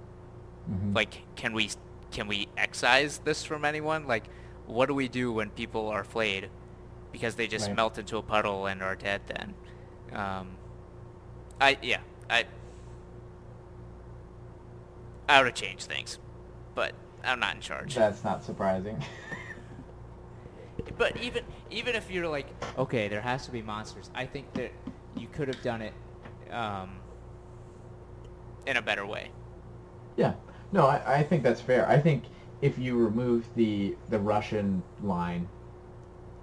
[0.71, 0.95] Mhm.
[0.95, 1.71] like can we
[2.13, 4.23] can we excise this from anyone like
[4.67, 6.51] what do we do when people are flayed
[7.11, 7.75] because they just Right.
[7.75, 9.55] melt into a puddle and are dead then
[10.13, 10.51] um
[11.61, 11.99] i yeah
[12.31, 12.45] i
[15.29, 16.21] i would have changed things
[16.77, 16.93] but
[17.25, 19.03] i'm not in charge That's not surprising.
[20.99, 22.47] but even even if you're like
[22.79, 24.73] okay there has to be monsters i think that
[25.17, 25.93] you could have done it
[26.51, 26.97] um
[28.67, 29.31] in a better way
[30.17, 30.35] Yeah.
[30.73, 31.87] No, I, I think that's fair.
[31.89, 32.25] I think
[32.63, 35.49] if you remove the the Russian line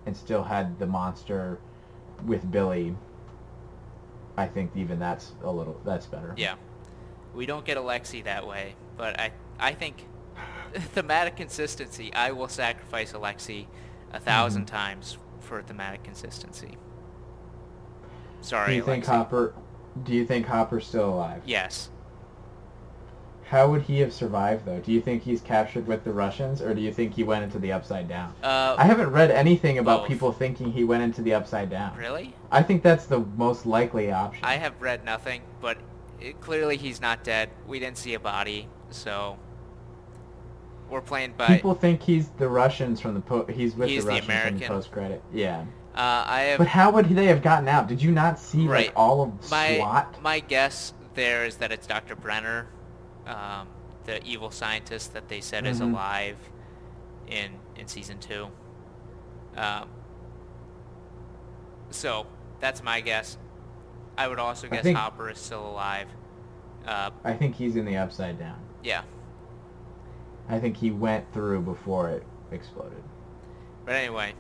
[0.06, 1.60] and still had the monster
[2.26, 2.96] with Billy,
[4.38, 6.34] I think even that's a little that's better.
[6.38, 6.56] Yeah.
[7.34, 10.06] We don't get Alexei that way, but I I think
[10.94, 13.68] thematic consistency, I will sacrifice Alexei
[14.14, 14.68] a 1000 Mhm.
[14.68, 16.78] times for thematic consistency.
[18.41, 18.72] Sorry.
[18.72, 19.53] Do you think Hopper?
[20.03, 21.41] Do you think Hopper's still alive?
[21.45, 21.89] Yes.
[23.49, 24.80] How would he have survived though?
[24.80, 27.57] Do you think he's captured with the Russians, or do you think he went into
[27.57, 28.34] the Upside Down?
[28.43, 30.07] Uh, I haven't read anything about both.
[30.07, 31.95] people thinking he went into the Upside Down.
[31.97, 32.36] really?
[32.51, 34.45] I think that's the most likely option.
[34.45, 35.78] I have read nothing, but
[36.22, 37.49] it, clearly he's not dead.
[37.68, 39.38] We didn't see a body, so
[40.90, 41.48] we're playing by.
[41.48, 44.60] People think he's the Russians from the po- he's with He's the the Russians from
[44.60, 45.24] the post credit.
[45.34, 45.66] Yeah.
[45.96, 47.88] uh, I have But how would they have gotten out?
[47.88, 48.88] Did you not see Right.
[48.88, 50.22] like all of my SWAT?
[50.22, 52.16] my guess there is that it's Dr.
[52.16, 52.68] Brenner,
[53.28, 53.68] um,
[54.06, 55.92] the evil scientist that they said is Mhm.
[55.92, 56.38] alive
[57.28, 58.48] in in season two.
[59.58, 59.90] Um,
[61.92, 62.26] so
[62.60, 63.38] that's my guess.
[64.18, 66.08] I would also guess think- Hopper is still alive.
[66.86, 68.58] Uh, I think he's in the Upside Down.
[68.84, 69.02] yeah,
[70.50, 73.04] I think he went through before it exploded.
[73.86, 74.34] but anyway.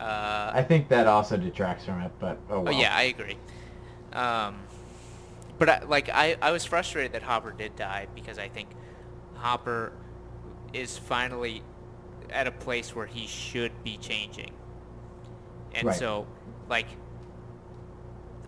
[0.00, 3.36] Uh, I think that also detracts from it, but oh Oh yeah, I agree.
[4.12, 4.60] Um,
[5.58, 8.68] but I, like I, I was frustrated that Hopper did die because I think
[9.34, 9.92] Hopper
[10.72, 11.62] is finally
[12.30, 14.52] at a place where he should be changing,
[15.74, 15.96] and Right.
[15.98, 16.28] so
[16.68, 16.86] like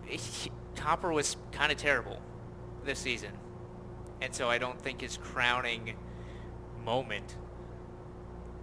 [0.05, 2.21] he, Hopper was kind of terrible
[2.85, 3.31] this season,
[4.21, 5.95] and so I don't think his crowning
[6.85, 7.35] moment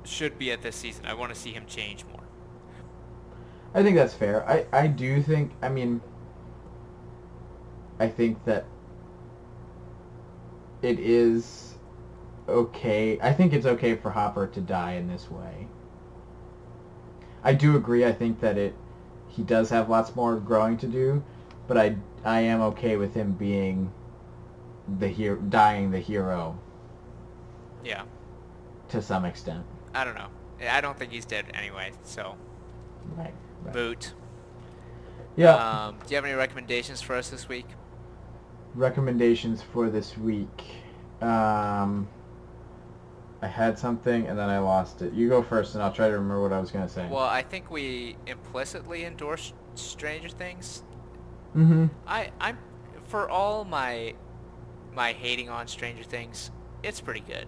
[0.04, 1.06] should be at this season.
[1.06, 2.24] I want to see him change more.
[3.74, 4.48] I think that's fair.
[4.48, 6.00] I, I do think, I mean,
[8.00, 8.64] I think that
[10.82, 11.74] it is
[12.48, 13.18] okay.
[13.20, 15.68] I think it's okay for Hopper to die in this way.
[17.42, 18.04] I do agree.
[18.04, 18.74] I think that it
[19.26, 21.22] he does have lots more growing to do,
[21.66, 23.92] but I I am okay with him being
[24.98, 26.58] the hero, dying the hero
[27.89, 28.05] Yeah.
[28.91, 29.64] to some extent.
[29.95, 30.28] I don't know.
[30.68, 32.36] I don't think he's dead anyway, so
[33.16, 33.32] Right.
[33.62, 33.72] right.
[33.72, 34.12] boot.
[35.36, 35.55] Yeah.
[35.55, 37.66] Um, do you have any recommendations for us this week?
[38.74, 40.64] recommendations for this week.
[41.20, 42.07] Um,
[43.43, 45.12] I had something and then I lost it.
[45.12, 47.09] You go first, and I'll try to remember what I was gonna say.
[47.09, 50.84] Well, I think we implicitly endorse Stranger Things.
[51.57, 51.86] mm-hmm.
[52.07, 52.59] I I'm
[53.05, 54.14] for all my
[54.95, 56.51] my hating on Stranger Things,
[56.82, 57.47] it's pretty good.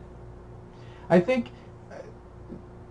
[1.11, 1.51] I think,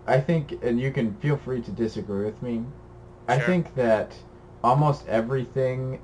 [0.06, 2.64] I think, and you can feel free to disagree with me.
[3.26, 4.14] I think that
[4.62, 6.00] almost everything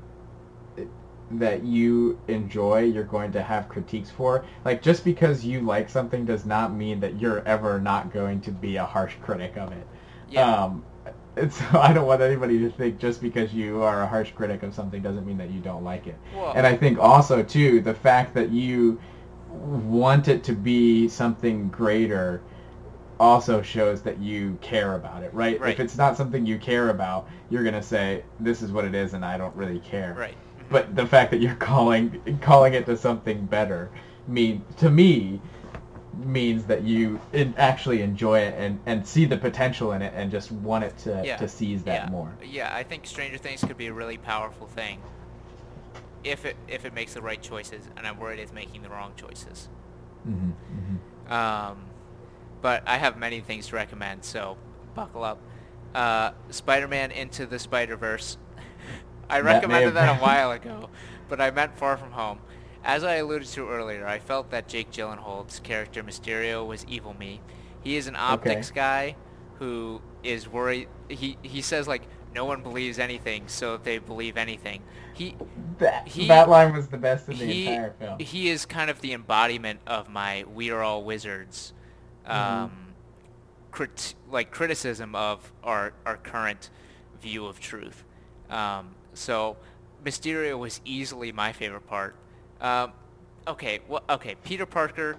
[1.32, 4.44] that you enjoy, you're going to have critiques for.
[4.64, 8.50] Like, just because you like something does not mean that you're ever not going to
[8.50, 9.86] be a harsh critic of it.
[10.30, 10.48] Yeah.
[10.48, 10.84] Um,
[11.36, 14.62] and so I don't want anybody to think just because you are a harsh critic
[14.62, 16.16] of something doesn't mean that you don't like it.
[16.34, 19.00] Well- and I think also too the fact that you
[19.56, 22.42] want it to be something greater
[23.18, 25.58] also shows that you care about it, right?
[25.60, 25.72] Right.
[25.72, 29.14] If it's not something you care about, you're gonna say this is what it is,
[29.14, 30.14] and I don't really care.
[30.18, 30.34] Right.
[30.34, 30.64] Mhm.
[30.70, 33.90] But the fact that you're calling calling it to something better
[34.28, 35.40] mean to me
[36.24, 40.30] means that you in, actually enjoy it and, and see the potential in it and
[40.30, 41.36] just want it to, yeah.
[41.36, 42.10] to seize that yeah.
[42.10, 42.32] more.
[42.42, 44.98] Yeah, I think Stranger Things could be a really powerful thing
[46.26, 49.14] if it if it makes the right choices, and I'm worried it's making the wrong
[49.16, 49.70] choices.
[50.24, 50.96] hmm hmm
[51.28, 51.86] Um,
[52.60, 54.58] but I have many things to recommend, so
[54.94, 55.40] buckle up.
[55.94, 58.38] Uh, Spider-Man Into the Spider-Verse.
[59.30, 60.90] I That recommended that a while ago,
[61.28, 62.40] but I meant Far From Home.
[62.84, 67.42] As I alluded to earlier, I felt that Jake Gyllenhaal's character Mysterio was evil me.
[67.82, 69.16] He is an optics guy
[69.54, 70.88] who is worried.
[71.08, 74.82] He he says like no one believes anything, so they believe anything.
[75.14, 75.34] He
[75.78, 78.18] That, He- that line was the best in the he entire film.
[78.20, 81.72] he is kind of the embodiment of my "we are all wizards,"
[82.28, 82.64] Mm-hmm.
[82.64, 82.94] um,
[83.70, 86.68] crit- like criticism of our our current
[87.20, 88.04] view of truth.
[88.50, 89.56] Um, so
[90.04, 92.14] Mysterio was easily my favorite part.
[92.60, 92.92] Um,
[93.48, 95.16] okay, well, okay, Peter Parker.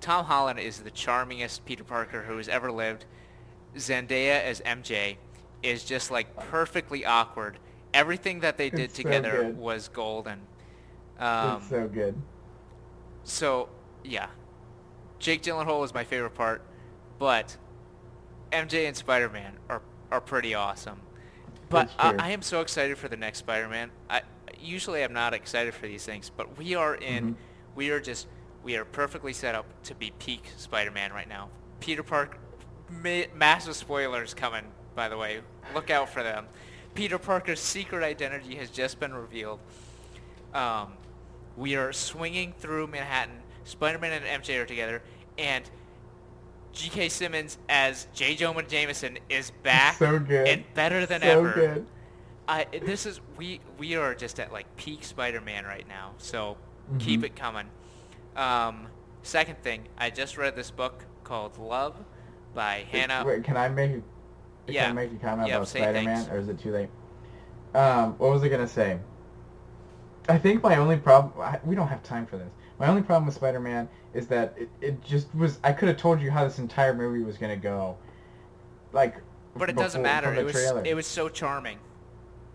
[0.00, 3.04] Tom Holland is the charmingest Peter Parker who has ever lived.
[3.76, 5.16] Zendaya as MJ
[5.66, 7.58] is just like perfectly awkward.
[7.92, 9.58] Everything that they did It's together good.
[9.58, 10.40] was golden.
[11.18, 12.14] Um, it's so good.
[13.24, 13.68] so
[14.04, 14.28] yeah,
[15.18, 16.62] Jake Gyllenhaal was my favorite part,
[17.18, 17.56] but
[18.52, 21.00] MJ and Spider-Man are are pretty awesome.
[21.68, 22.14] But I.
[22.18, 23.90] I am so excited for the next Spider-Man.
[24.08, 24.22] I
[24.60, 27.32] usually I'm not excited for these things, but we are in.
[27.32, 27.36] Mhm.
[27.74, 28.28] We are just
[28.62, 31.48] we are perfectly set up to be peak Spider-Man right now.
[31.80, 32.38] Peter Park,
[32.90, 34.64] ma- massive spoilers coming.
[34.96, 35.40] By the way,
[35.74, 36.46] look out for them.
[36.94, 39.60] Peter Parker's secret identity has just been revealed.
[40.54, 40.94] Um,
[41.56, 43.36] we are swinging through Manhattan.
[43.64, 45.02] Spider-Man and MJ are together,
[45.38, 45.68] and
[46.72, 47.08] J.K.
[47.10, 48.34] Simmons as J.
[48.34, 50.46] Jonah Jameson is back So good.
[50.48, 51.52] and better than so ever.
[51.52, 51.86] good.
[52.48, 56.12] I this is we we are just at like peak Spider-Man right now.
[56.18, 56.56] So
[57.00, 57.24] keep Mhm.
[57.24, 57.66] it coming.
[58.36, 58.86] Um,
[59.22, 61.96] second thing, I just read this book called Love
[62.54, 63.24] by Hannah.
[63.26, 64.02] Wait, can I make?
[64.66, 64.88] Yeah.
[64.88, 66.28] Can I make a comment Yeah, about Spider-Man, things.
[66.28, 66.88] or is it too late?
[67.74, 68.98] Um, what was I gonna say?
[70.28, 71.32] I think my only problem.
[71.40, 72.50] I- We don't have time for this.
[72.78, 75.58] My only problem with Spider-Man is that it, it just was.
[75.62, 77.96] I could have told you how this entire movie was gonna go.
[78.92, 79.16] Like.
[79.54, 80.32] but it doesn't matter.
[80.34, 80.82] It was trailer.
[80.84, 81.78] it was so charming.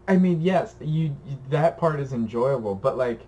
[0.07, 3.21] I mean, yes, you, you that part is enjoyable, but like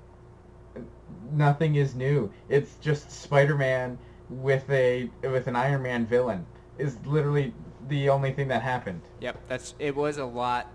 [1.32, 2.32] nothing is new.
[2.50, 3.98] It's just Spider-Man
[4.30, 6.46] with a with an Iron Man villain
[6.78, 7.54] is literally
[7.88, 9.02] the only thing that happened.
[9.22, 10.70] Yep, that's it was a lot.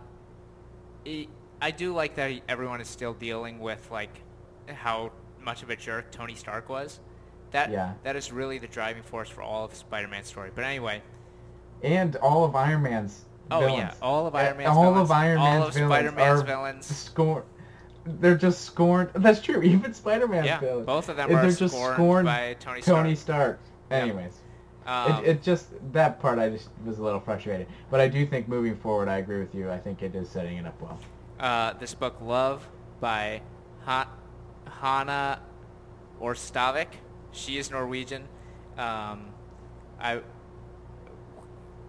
[1.04, 1.28] It,
[1.60, 4.20] I do like that everyone is still dealing with like
[4.68, 7.00] how much of a jerk Tony Stark was.
[7.52, 7.94] That Yeah.
[8.02, 10.50] that is really the driving force for all of Spider-Man's story.
[10.54, 11.02] But anyway,
[11.82, 13.78] And all of Iron Man's oh villains.
[13.78, 15.60] yeah, all of Iron Man's all villains, of Iron Man's.
[15.62, 16.86] all of villains Spider-Man's are villains.
[16.86, 17.42] scorn.
[18.04, 19.10] They're just scorned.
[19.14, 19.62] That's true.
[19.62, 20.86] Even Spider-Man's Yeah, villains.
[20.86, 22.96] both of them They're just scorned scorned by Tony Stark.
[22.98, 23.60] Tony Stark.
[23.90, 24.32] Yep.
[24.88, 28.24] Um, it, it just that part I just was a little frustrated, but I do
[28.24, 29.70] think moving forward, I agree with you.
[29.70, 30.98] I think it is setting it up well.
[31.38, 32.66] uh, this book Love
[32.98, 33.42] by
[33.84, 34.08] ha-
[34.80, 35.40] Hannah
[36.22, 36.88] Ørstavik.
[37.32, 38.22] She is Norwegian.
[38.78, 39.26] Um,
[40.00, 40.22] I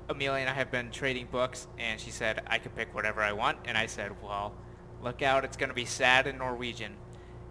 [0.09, 3.31] Amelia and I have been trading books, and she said I could pick whatever I
[3.31, 4.53] want, and I said, well,
[5.03, 6.93] look out, it's going to be sad in Norwegian,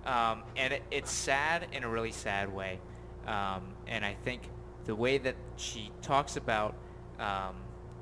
[0.05, 2.80] um, and it, it's sad in a really sad way,
[3.26, 4.42] um, and I think
[4.89, 6.74] the way that she talks about
[7.20, 7.55] um,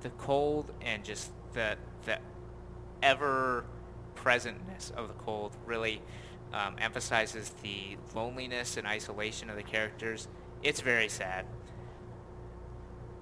[0.02, 2.16] the cold and just the the
[3.02, 3.64] ever
[4.14, 6.00] presentness of the cold really
[6.52, 10.28] um, emphasizes the loneliness and isolation of the characters.
[10.62, 11.44] It's very sad,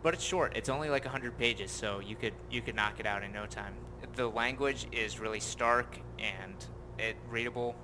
[0.02, 0.54] but it's short.
[0.54, 3.46] It's only like 100 pages, so you could you could knock it out in no
[3.46, 3.72] time.
[4.14, 6.54] The language is really stark and
[6.98, 7.76] it readable.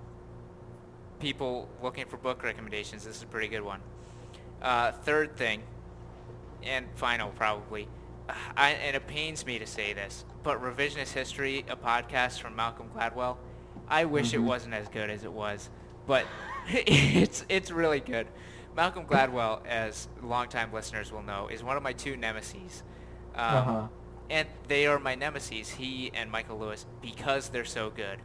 [1.20, 3.80] People looking for book recommendations, this is a pretty good one.
[4.60, 5.62] Uh, third thing,
[6.62, 7.88] and final probably,
[8.56, 12.88] I, and it pains me to say this, but Revisionist History, a podcast from Malcolm
[12.94, 13.36] Gladwell,
[13.88, 14.44] I wish mm-hmm.
[14.44, 15.70] it wasn't as good as it was,
[16.06, 16.26] but
[16.68, 18.26] it's it's really good.
[18.76, 22.82] Malcolm Gladwell, as longtime listeners will know, is one of my two nemesis.
[23.34, 23.88] Um, uh-huh.
[24.30, 28.18] And they are my nemesis, he and Michael Lewis, because they're so good.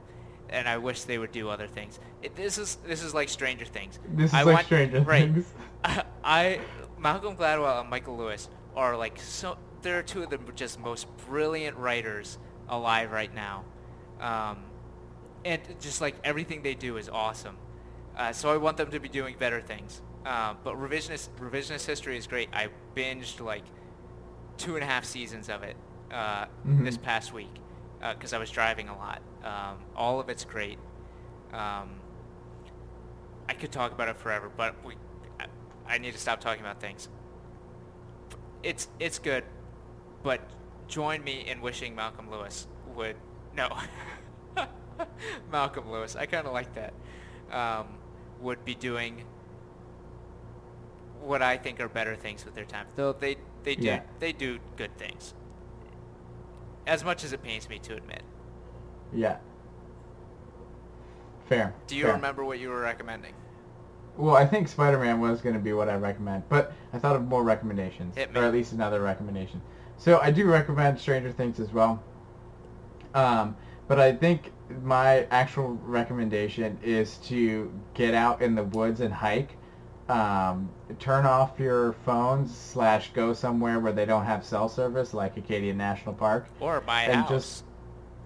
[0.49, 1.99] And I wish they would do other things.
[2.21, 3.99] It, this is this is like Stranger Things.
[4.13, 5.51] This is I like want, Stranger right, Things.
[5.83, 9.57] I Malcolm Gladwell and Michael Lewis are like so.
[9.81, 13.65] They're two of the just most brilliant writers alive right now.
[14.19, 14.63] Um,
[15.43, 17.57] and just like everything they do is awesome.
[18.17, 20.01] Uh, so I want them to be doing better things.
[20.25, 22.49] Uh, but revisionist revisionist history is great.
[22.51, 23.63] I binged like
[24.57, 25.75] two and a half seasons of it
[26.11, 26.83] uh, mm-hmm.
[26.83, 27.53] this past week
[27.99, 29.21] because uh, I was driving a lot.
[29.43, 30.79] Um, all of it's great.
[31.53, 31.99] Um,
[33.47, 34.95] I could talk about it forever, but we,
[35.87, 37.09] I, need to stop talking about things.
[38.63, 39.43] It's it's good,
[40.23, 40.41] but
[40.87, 43.15] join me in wishing Malcolm Lewis would
[43.55, 43.69] no.
[45.51, 46.15] Malcolm Lewis.
[46.15, 46.93] I kind of like that.
[47.51, 47.87] Um,
[48.41, 49.23] would be doing
[51.21, 52.87] what I think are better things with their time.
[52.95, 54.01] Though they they do yeah.
[54.19, 55.33] they do good things.
[56.87, 58.21] As much as it pains me to admit.
[59.13, 59.37] Yeah.
[61.47, 61.73] Fair.
[61.87, 62.13] Do you fair.
[62.13, 63.33] remember what you were recommending?
[64.17, 67.23] Well, I think Spider-Man was going to be what I recommend, but I thought of
[67.27, 69.61] more recommendations, or at least another recommendation.
[69.97, 72.01] So I do recommend Stranger Things as well.
[73.13, 73.55] Um,
[73.87, 74.51] but I think
[74.83, 79.51] my actual recommendation is to get out in the woods and hike.
[80.07, 85.35] Um, turn off your phones slash go somewhere where they don't have cell service, like
[85.37, 87.63] Acadia National Park, or my and house, just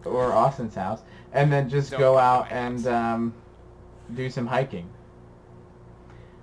[0.05, 3.33] or Austin's house, and then just don't go out and um,
[4.13, 4.89] do some hiking.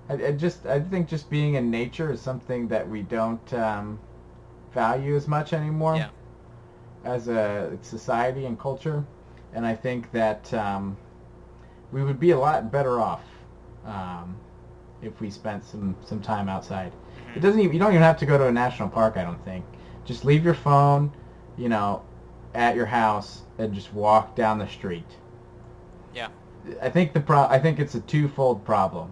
[0.09, 3.99] I, I, just I think just being in nature is something that we don't um,
[4.73, 5.95] value as much anymore.
[5.95, 6.09] Yeah.
[7.03, 9.05] As a society and culture
[9.53, 10.97] and I think that um,
[11.91, 13.23] we would be a lot better off
[13.85, 14.37] um,
[15.01, 16.91] if we spent some, some time outside.
[16.91, 17.37] Mm-hmm.
[17.37, 19.17] It doesn't even, you don't even have to go to a national park.
[19.17, 19.65] I don't think.
[20.05, 21.11] Just leave your phone,
[21.57, 22.03] you know,
[22.53, 25.09] at your house and just walk down the street.
[26.13, 26.29] Yeah.
[26.81, 29.11] I think the pro- I think it's a twofold problem.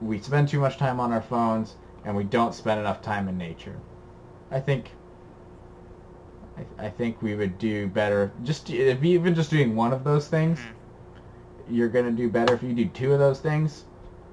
[0.00, 3.36] We spend too much time on our phones and we don't spend enough time in
[3.36, 3.76] nature.
[4.50, 4.90] I think
[6.56, 8.32] I, I think we would do better.
[8.42, 11.74] Just if even just doing one of those things, mm-hmm.
[11.74, 12.54] you're gonna do better.
[12.54, 13.84] If you do two of those things,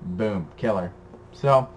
[0.02, 0.94] boom, killer.
[1.34, 1.68] So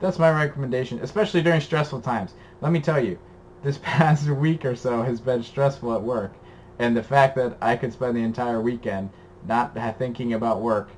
[0.00, 2.34] that's my recommendation, especially during stressful times.
[2.60, 3.18] Let me tell you,
[3.62, 6.34] this past week or so has been stressful at work,
[6.78, 9.10] and the fact that I could spend the entire weekend
[9.46, 10.90] not thinking about work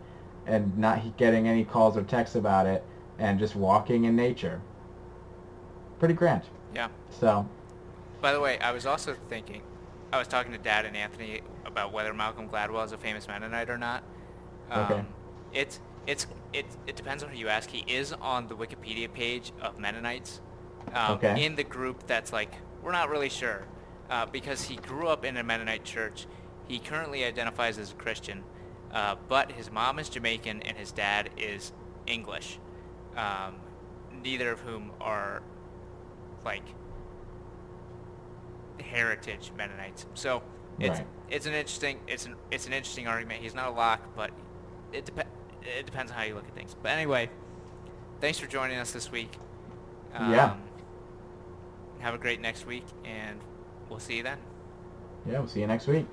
[0.47, 2.85] and not getting any calls or texts about it
[3.19, 4.61] and just walking in nature,
[5.99, 6.43] pretty grand.
[6.75, 6.89] Yeah.
[7.11, 7.47] So
[8.21, 9.63] by the way, I was also thinking,
[10.11, 13.69] I was talking to Dad and Anthony about whether Malcolm Gladwell is a famous Mennonite
[13.69, 14.03] or not.
[14.71, 15.05] Um, okay.
[15.53, 17.69] It's it's it it depends on who you ask.
[17.69, 20.41] He is on the Wikipedia page of Mennonites.
[20.95, 21.45] Um, okay.
[21.45, 23.67] In the group that's like we're not really sure,
[24.11, 26.27] uh, because he grew up in a Mennonite church.
[26.67, 28.43] He currently identifies as a Christian,
[28.95, 31.73] uh, but his mom is Jamaican and his dad is
[32.07, 32.59] English.
[33.17, 33.57] Um,
[34.23, 35.43] neither of whom are
[36.45, 36.63] like
[38.81, 40.07] heritage Mennonites.
[40.15, 40.43] So
[40.79, 41.07] it's right.
[41.29, 43.43] it's an interesting it's an it's an interesting argument.
[43.43, 44.31] He's not a lock, but
[44.93, 45.31] it depends
[45.63, 46.77] it depends on how you look at things.
[46.81, 47.31] But anyway,
[48.21, 49.33] thanks for joining us this week.
[50.15, 50.55] Um, yeah.
[52.01, 53.41] Have a great next week, and
[53.89, 54.39] we'll see you then.
[55.27, 56.07] Yeah, we'll see you next week.